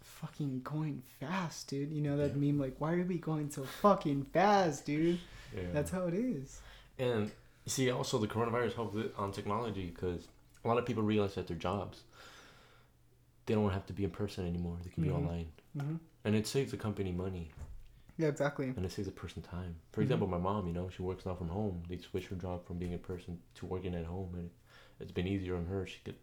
[0.00, 1.90] fucking going fast, dude.
[1.92, 2.52] You know that Yeah.
[2.52, 5.18] meme like why are we going so fucking fast, dude?
[5.56, 5.62] Yeah.
[5.72, 6.60] That's how it is.
[6.98, 7.26] And
[7.64, 10.28] you see, also the coronavirus helped on technology because
[10.64, 12.02] a lot of people realize that their jobs,
[13.46, 14.76] they don't have to be in person anymore.
[14.84, 15.06] They can Mhm.
[15.06, 15.96] be online, hmm
[16.28, 17.50] and it saves the company money
[18.18, 18.66] Yeah, exactly.
[18.76, 19.76] and it saves the person time.
[19.92, 20.04] For Mhm.
[20.04, 21.82] example, my mom, you know, she works now from home.
[21.88, 24.50] They switched her job from being in person to working at home, and
[25.00, 25.86] it's been easier on her.
[25.86, 26.16] She could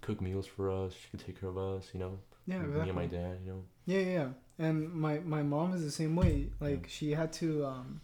[0.00, 0.94] cook meals for us.
[0.94, 1.90] She could take care of us.
[1.94, 2.82] You know, Yeah, exactly.
[2.82, 3.38] me and my dad.
[3.44, 3.64] You know.
[3.86, 4.28] Yeah, yeah, yeah.
[4.66, 6.50] And my my mom is the same way.
[6.58, 8.00] Like she had to um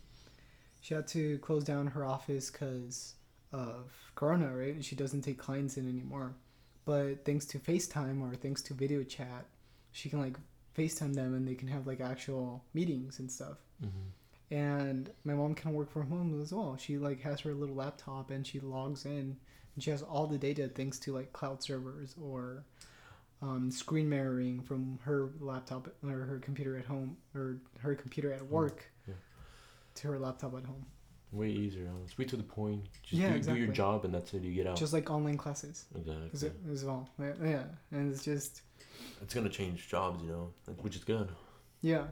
[0.80, 3.14] she had to close down her office cuz
[3.52, 4.74] of corona, right?
[4.74, 6.34] And she doesn't take clients in anymore.
[6.84, 9.46] But thanks to FaceTime or thanks to video chat,
[9.90, 10.36] she can like
[10.76, 13.58] FaceTime them and they can have like actual meetings and stuff.
[13.82, 14.54] Mm-hmm.
[14.54, 16.76] And my mom can work from home as well.
[16.78, 19.36] She like has her little laptop and she logs in
[19.74, 22.64] and she has all the data thanks to like cloud servers or
[23.42, 28.46] um, screen mirroring from her laptop or her computer at home or her computer at
[28.46, 29.14] work yeah.
[29.94, 30.86] to her laptop at home.
[31.32, 31.86] Way easier.
[31.86, 32.06] Huh?
[32.08, 32.84] Straight to the point.
[33.02, 34.42] Just Yeah, do, do your job, and that's it.
[34.42, 34.76] You get out.
[34.76, 36.50] Just like online classes exactly.
[36.72, 37.08] as, well.
[37.18, 38.62] Yeah, and it's just
[39.20, 40.52] It's gonna change jobs, you know,
[40.82, 41.28] which is good.
[41.82, 42.04] yeah.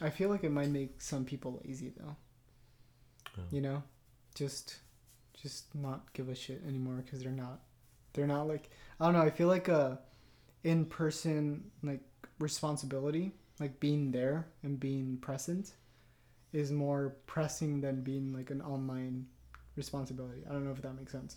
[0.00, 2.14] I feel like it might make some people lazy though.
[3.36, 3.44] Yeah.
[3.50, 3.82] You know,
[4.34, 4.76] just
[5.42, 7.60] just not give a shit anymore because they're not
[8.12, 9.22] they're not like I don't know.
[9.22, 9.98] I feel like uh, a
[10.62, 12.00] in person like
[12.38, 15.72] responsibility, like being there and being present,
[16.52, 19.26] is more pressing than being like an online
[19.76, 20.42] responsibility.
[20.48, 21.36] I don't know if that makes sense.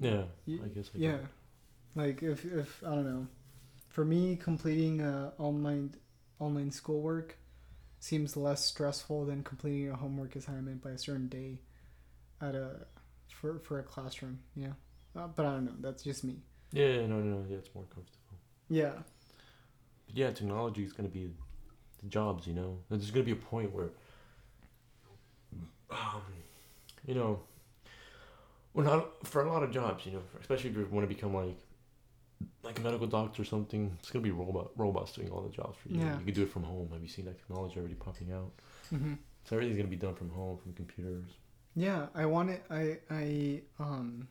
[0.00, 0.90] Yeah, I guess.
[0.94, 1.26] I yeah, it.
[1.94, 3.26] like if if I don't know,
[3.88, 5.94] for me completing uh, online
[6.38, 7.36] online schoolwork
[7.98, 11.60] seems less stressful than completing a homework assignment by a certain day
[12.40, 12.86] at a
[13.28, 14.40] for for a classroom.
[14.54, 14.72] Yeah,
[15.16, 15.74] uh, but I don't know.
[15.80, 16.36] That's just me.
[16.72, 17.46] Yeah, no, no, no.
[17.48, 18.38] Yeah, it's more comfortable.
[18.68, 19.02] Yeah,
[20.06, 21.30] But yeah, technology is gonna be
[22.02, 22.46] the jobs.
[22.46, 23.90] You know, there's gonna be a point where,
[25.90, 26.22] um,
[27.06, 27.40] you know,
[28.74, 31.34] Well, not for a lot of jobs, you know, especially if you want to become
[31.34, 31.56] like
[32.62, 33.96] like a medical doctor or something.
[34.00, 36.00] It's gonna be robot robots doing all the jobs for you.
[36.00, 36.18] Yeah.
[36.18, 36.88] You can do it from home.
[36.92, 38.52] Have you seen that technology already popping out?
[38.90, 41.26] hmm So everything's gonna be done from home, from computers.
[41.74, 44.28] Yeah, I wanted I I um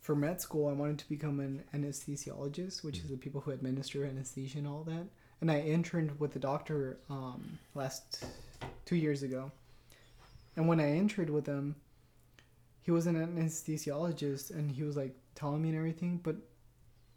[0.00, 4.04] for med school I wanted to become an anesthesiologist, which is the people who administer
[4.04, 5.06] anesthesia and all that.
[5.40, 8.24] And I interned with the doctor um last
[8.84, 9.50] two years ago.
[10.56, 11.76] And when I interned with him,
[12.80, 16.36] he was an anesthesiologist and he was like telling me and everything, but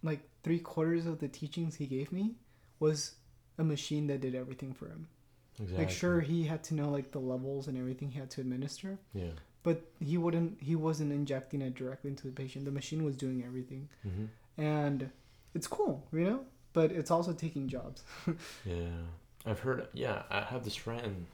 [0.03, 2.35] like three quarters of the teachings he gave me
[2.79, 3.15] was
[3.57, 5.07] a machine that did everything for him.
[5.59, 5.85] Exactly.
[5.85, 8.97] Like sure he had to know like the levels and everything he had to administer
[9.13, 9.31] Yeah.
[9.63, 13.43] but he wouldn't he wasn't injecting it directly into the patient the machine was doing
[13.45, 14.25] everything hmm
[14.57, 15.09] and
[15.53, 16.39] it's cool you know
[16.73, 18.03] but it's also taking jobs
[18.65, 18.75] Yeah.
[19.45, 19.87] I've heard.
[19.93, 21.25] Yeah, I have this friend.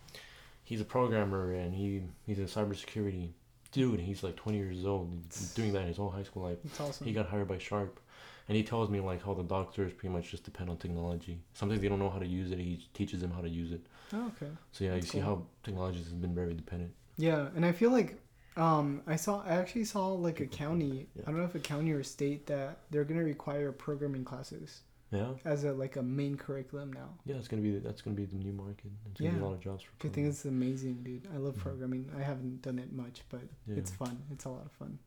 [0.63, 3.29] He's a programmer and he he's in cybersecurity.
[3.71, 5.09] Dude, he's like 20 years old.
[5.55, 6.57] Doing that his whole high school life.
[6.63, 7.99] it's awesome He got hired by Sharp,
[8.47, 11.39] and he tells me like how the doctors pretty much just depend on technology.
[11.53, 12.59] Sometimes they don't know how to use it.
[12.59, 13.81] He teaches them how to use it.
[14.13, 16.91] oh, okay So yeah, That's you see how technology has been very dependent.
[17.17, 18.09] yeah and i feel like
[18.57, 21.23] um i saw i actually saw like a county Yeah.
[21.25, 24.81] i don't know if a county or a state that they're gonna require programming classes
[25.11, 28.25] Yeah, as a like a main curriculum now yeah, it's gonna be that's gonna be
[28.25, 28.91] the new market.
[29.11, 29.43] It's gonna be Yeah.
[29.43, 30.07] a lot of jobs for.
[30.07, 31.59] i think it's amazing dude i love Mhm.
[31.59, 33.75] programming i haven't done it much but Yeah.
[33.75, 34.97] it's fun it's a lot of fun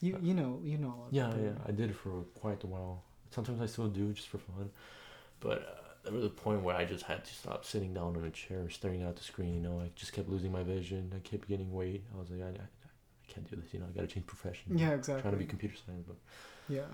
[0.00, 1.54] you Uh, you know you know a lot Yeah, yeah.
[1.64, 3.02] I did it for quite a while.
[3.30, 4.70] Sometimes I still do just for fun,
[5.40, 8.24] but uh, there was a point where I just had to stop sitting down on
[8.24, 9.54] a chair, staring at the screen.
[9.54, 11.12] You know, I just kept losing my vision.
[11.16, 12.04] I kept getting weight.
[12.14, 13.72] I was like, I, I, I can't do this.
[13.72, 14.76] You know, I gotta change profession.
[14.78, 16.16] yeah I'm exactly trying to be computer science, but
[16.68, 16.84] yeah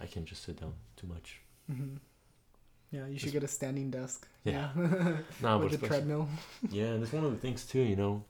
[0.00, 1.40] I can't just sit down too much.
[1.70, 1.96] Hmm
[2.90, 4.26] Yeah, you should Just- get a standing desk.
[4.44, 4.70] Yeah.
[5.40, 6.28] Nah, but With a treadmill.
[6.70, 7.80] Yeah, and it's one of the things too.
[7.80, 8.24] You know,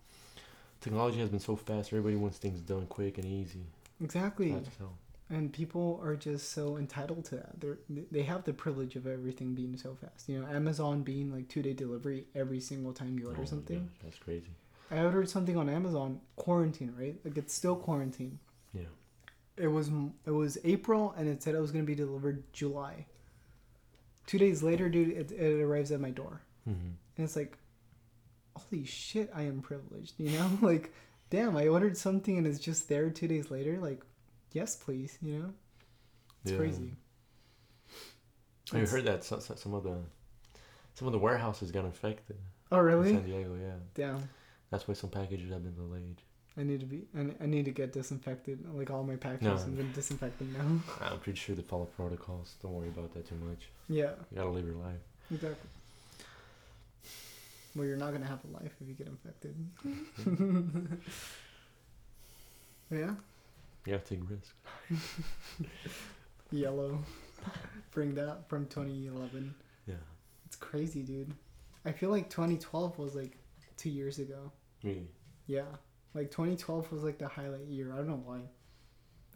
[0.81, 1.89] technology has been so fast.
[1.93, 3.65] Everybody wants things done quick and easy.
[4.03, 4.53] Exactly.
[4.53, 4.99] Fast as hell.
[5.31, 7.59] And people are just so entitled to that.
[7.61, 7.79] They're
[8.11, 10.29] they have the privilege of everything being so fast.
[10.29, 13.47] You know, Amazon being like two day delivery every single time you Oh order my
[13.47, 13.79] something.
[13.87, 14.51] gosh, that's crazy.
[14.91, 17.17] I ordered something on Amazon, quarantine, right?
[17.25, 18.39] Like it's still quarantine.
[18.75, 18.83] Yeah.
[19.57, 19.89] It was
[20.27, 23.07] it was April, and it said it was gonna be delivered July.
[24.27, 26.41] Two days later, dude, it, it arrives at my door.
[26.65, 26.71] hmm
[27.17, 27.59] And it's like,
[28.57, 30.51] holy shit, I am privileged, you know?
[30.63, 30.93] like,
[31.31, 33.79] damn, I ordered something and it's just there two days later.
[33.79, 34.03] Like,
[34.53, 35.53] yes, please, you know?
[36.45, 36.59] It's Yeah.
[36.59, 36.93] crazy.
[38.73, 39.99] I It's- heard that some, some of the
[40.95, 42.37] some of the warehouses got infected.
[42.71, 43.13] Oh, in really?
[43.15, 43.77] San Diego, yeah.
[43.95, 44.29] Damn.
[44.71, 46.21] That's why some packages have been delayed.
[46.59, 47.03] I need to be,
[47.41, 48.59] I need to get disinfected.
[48.75, 49.65] Like, all my packages, No.
[49.65, 51.07] I'm going to disinfect them now.
[51.11, 52.55] I'm pretty sure they follow protocols.
[52.63, 53.69] Don't worry about that too much.
[53.89, 55.01] yeah, You gotta live your life.
[55.31, 55.71] exactly.
[57.75, 59.55] Well, you're not to have a life if you get infected.
[62.91, 63.15] yeah?
[63.87, 64.53] You gotta take risks.
[66.53, 66.99] YOLO.
[67.93, 69.55] Bring that from 2011.
[69.87, 69.95] Yeah.
[70.47, 71.33] It's crazy, dude.
[71.87, 73.39] I feel like 2012 was like
[73.79, 74.53] two years ago.
[74.85, 75.09] Really.
[75.47, 75.63] Yeah.
[76.15, 77.93] Like 2012 was like the highlight year.
[77.93, 78.41] I don't know why.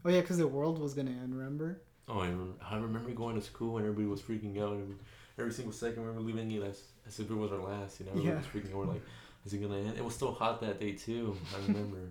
[0.04, 1.82] Oh, yeah, because the world was going to end, remember?
[2.08, 4.72] Oh, I remember, I remember going to school and everybody was freaking out.
[4.74, 4.98] And
[5.38, 7.98] every single second we were leaving it as, as if it was our last.
[8.00, 8.36] You know, everybody Yeah.
[8.36, 8.76] was freaking out.
[8.86, 9.02] We're like,
[9.44, 9.96] is it gonna end?
[9.96, 11.36] It was still hot that day too.
[11.54, 11.98] I remember.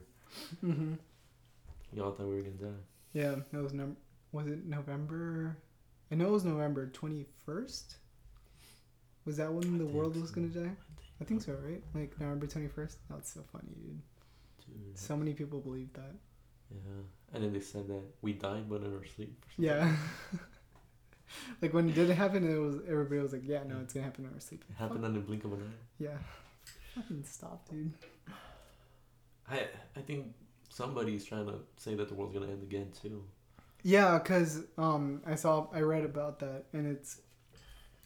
[0.65, 0.93] Mm-hmm.
[1.93, 2.79] Y'all thought we were gonna die.
[3.13, 3.95] Yeah, it was num-
[4.33, 5.55] Was it November?
[6.11, 7.95] I know it was November 21st.
[9.25, 10.71] Was that when I the think world was going to die?
[11.21, 11.81] I think so, right?
[11.93, 12.95] Like November 21st?
[13.09, 14.01] That's so funny, dude.
[14.67, 14.97] Dude.
[14.97, 16.15] So many people believe that.
[16.71, 17.01] Yeah.
[17.33, 19.43] And then they said that we died but in our sleep.
[19.57, 19.63] or.
[19.63, 19.95] Yeah.
[21.61, 24.25] like when it did happen, it was everybody was like, "Yeah, no, it's gonna happen
[24.25, 26.03] in our sleep." It happened on the blink of an eye.
[26.03, 26.17] Yeah.
[26.95, 27.93] Fucking stop, dude.
[29.49, 30.27] I I think
[30.69, 33.23] somebody's trying to say that the world's gonna end again too.
[33.83, 37.21] Yeah, cause um, I saw I read about that, and it's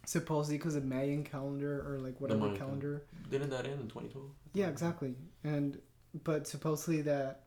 [0.06, 3.04] supposedly because of Mayan calendar or like whatever calendar.
[3.30, 4.28] Didn't that end in 2012?
[4.54, 5.16] Yeah, exactly.
[5.44, 5.80] And
[6.24, 7.44] but supposedly that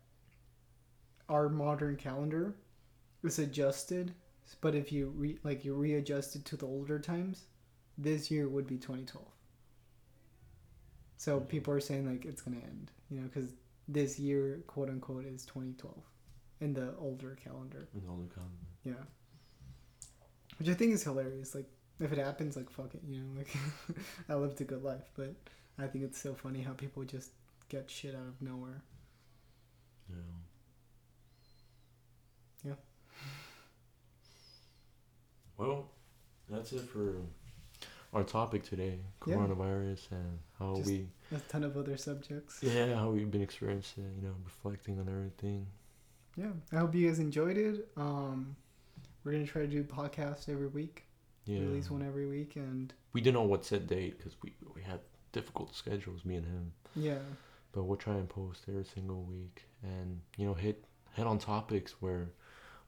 [1.28, 2.54] our modern calendar
[3.22, 4.14] is adjusted,
[4.60, 7.44] but if you re, like you readjusted to the older times,
[7.98, 9.26] this year would be 2012.
[11.16, 11.48] So Mhm.
[11.48, 13.54] people are saying like it's gonna end, you know, because
[13.88, 16.04] this year, quote unquote, is 2012
[16.60, 17.88] in the older calendar.
[17.94, 18.66] In the older calendar.
[18.84, 19.04] Yeah.
[20.58, 21.54] Which I think is hilarious.
[21.54, 21.68] Like,
[22.00, 23.48] if it happens, like, fuck it, you know, like,
[24.28, 25.10] I lived a good life.
[25.14, 25.34] But
[25.78, 27.30] I think it's so funny how people just
[27.72, 28.82] get shit out of nowhere.
[30.10, 30.16] Yeah.
[32.64, 32.74] Yeah.
[35.58, 35.90] Well,
[36.48, 37.14] that's it for
[38.12, 39.34] our topic today: Yeah.
[39.36, 42.60] coronavirus and how Just- we, A ton of other subjects.
[42.62, 45.66] yeah, how we've been experiencing, you know, reflecting on everything.
[46.36, 47.88] yeah, I hope you guys enjoyed it.
[47.96, 48.56] Um,
[49.22, 51.04] we're gonna try to do podcasts every week,
[51.44, 51.60] Yeah.
[51.60, 55.00] release one every week, and We didn't know what set date because we we had
[55.32, 56.72] difficult schedules, me and him.
[56.96, 57.22] yeah,
[57.72, 61.94] But we'll try and post every single week, and you know, hit hit on topics
[62.00, 62.28] where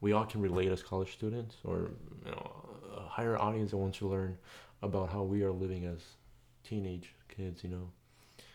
[0.01, 1.91] we all can relate as college students, or
[2.24, 2.51] you know,
[2.97, 4.37] a higher audience that wants to learn
[4.82, 6.01] about how we are living as
[6.62, 7.64] teenage kids.
[7.64, 7.91] You know.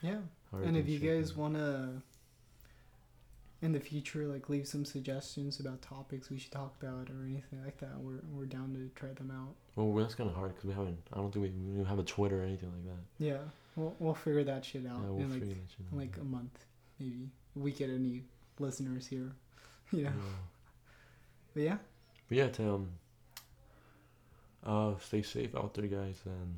[0.02, 0.18] yeah.
[0.52, 2.04] how And if you guys wanna,
[3.62, 7.64] in the future, like leave some suggestions about topics we should talk about or anything
[7.66, 9.56] like that, we're we're down to try them out.
[9.76, 11.00] well, that's kind of hard because we haven't.
[11.12, 13.26] I don't think we, we have a Twitter or anything like that.
[13.26, 13.44] Yeah,
[13.76, 15.58] we'll we'll figure that shit out yeah, we'll in like shit
[15.92, 15.98] out.
[15.98, 16.66] like a month,
[17.00, 17.30] maybe.
[17.56, 18.24] We get any
[18.60, 19.32] listeners here,
[19.92, 20.10] you know.
[20.10, 20.14] Yeah.
[21.54, 21.78] But yeah,
[22.28, 22.90] But yeah, to um,
[24.66, 26.58] uh, stay safe out there, guys, and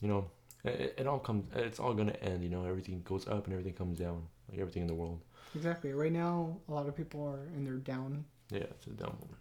[0.00, 0.30] you know,
[0.64, 1.44] it, it all comes.
[1.54, 2.42] It's all gonna end.
[2.42, 5.20] You know, everything goes up and everything comes down, like everything in the world.
[5.54, 5.92] exactly.
[5.92, 8.24] Right now, a lot of people are in their down.
[8.50, 9.38] Yeah, it's a down moment.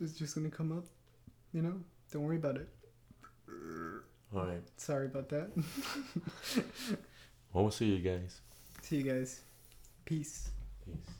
[0.00, 0.84] It's just gonna come up.
[1.52, 1.74] You know,
[2.12, 2.68] don't worry about it.
[4.34, 4.62] All right.
[4.76, 5.50] Sorry about that.
[7.52, 8.40] Well, we'll see you guys.
[8.80, 9.42] See you guys.
[10.06, 10.48] Peace.
[10.86, 11.16] Peace.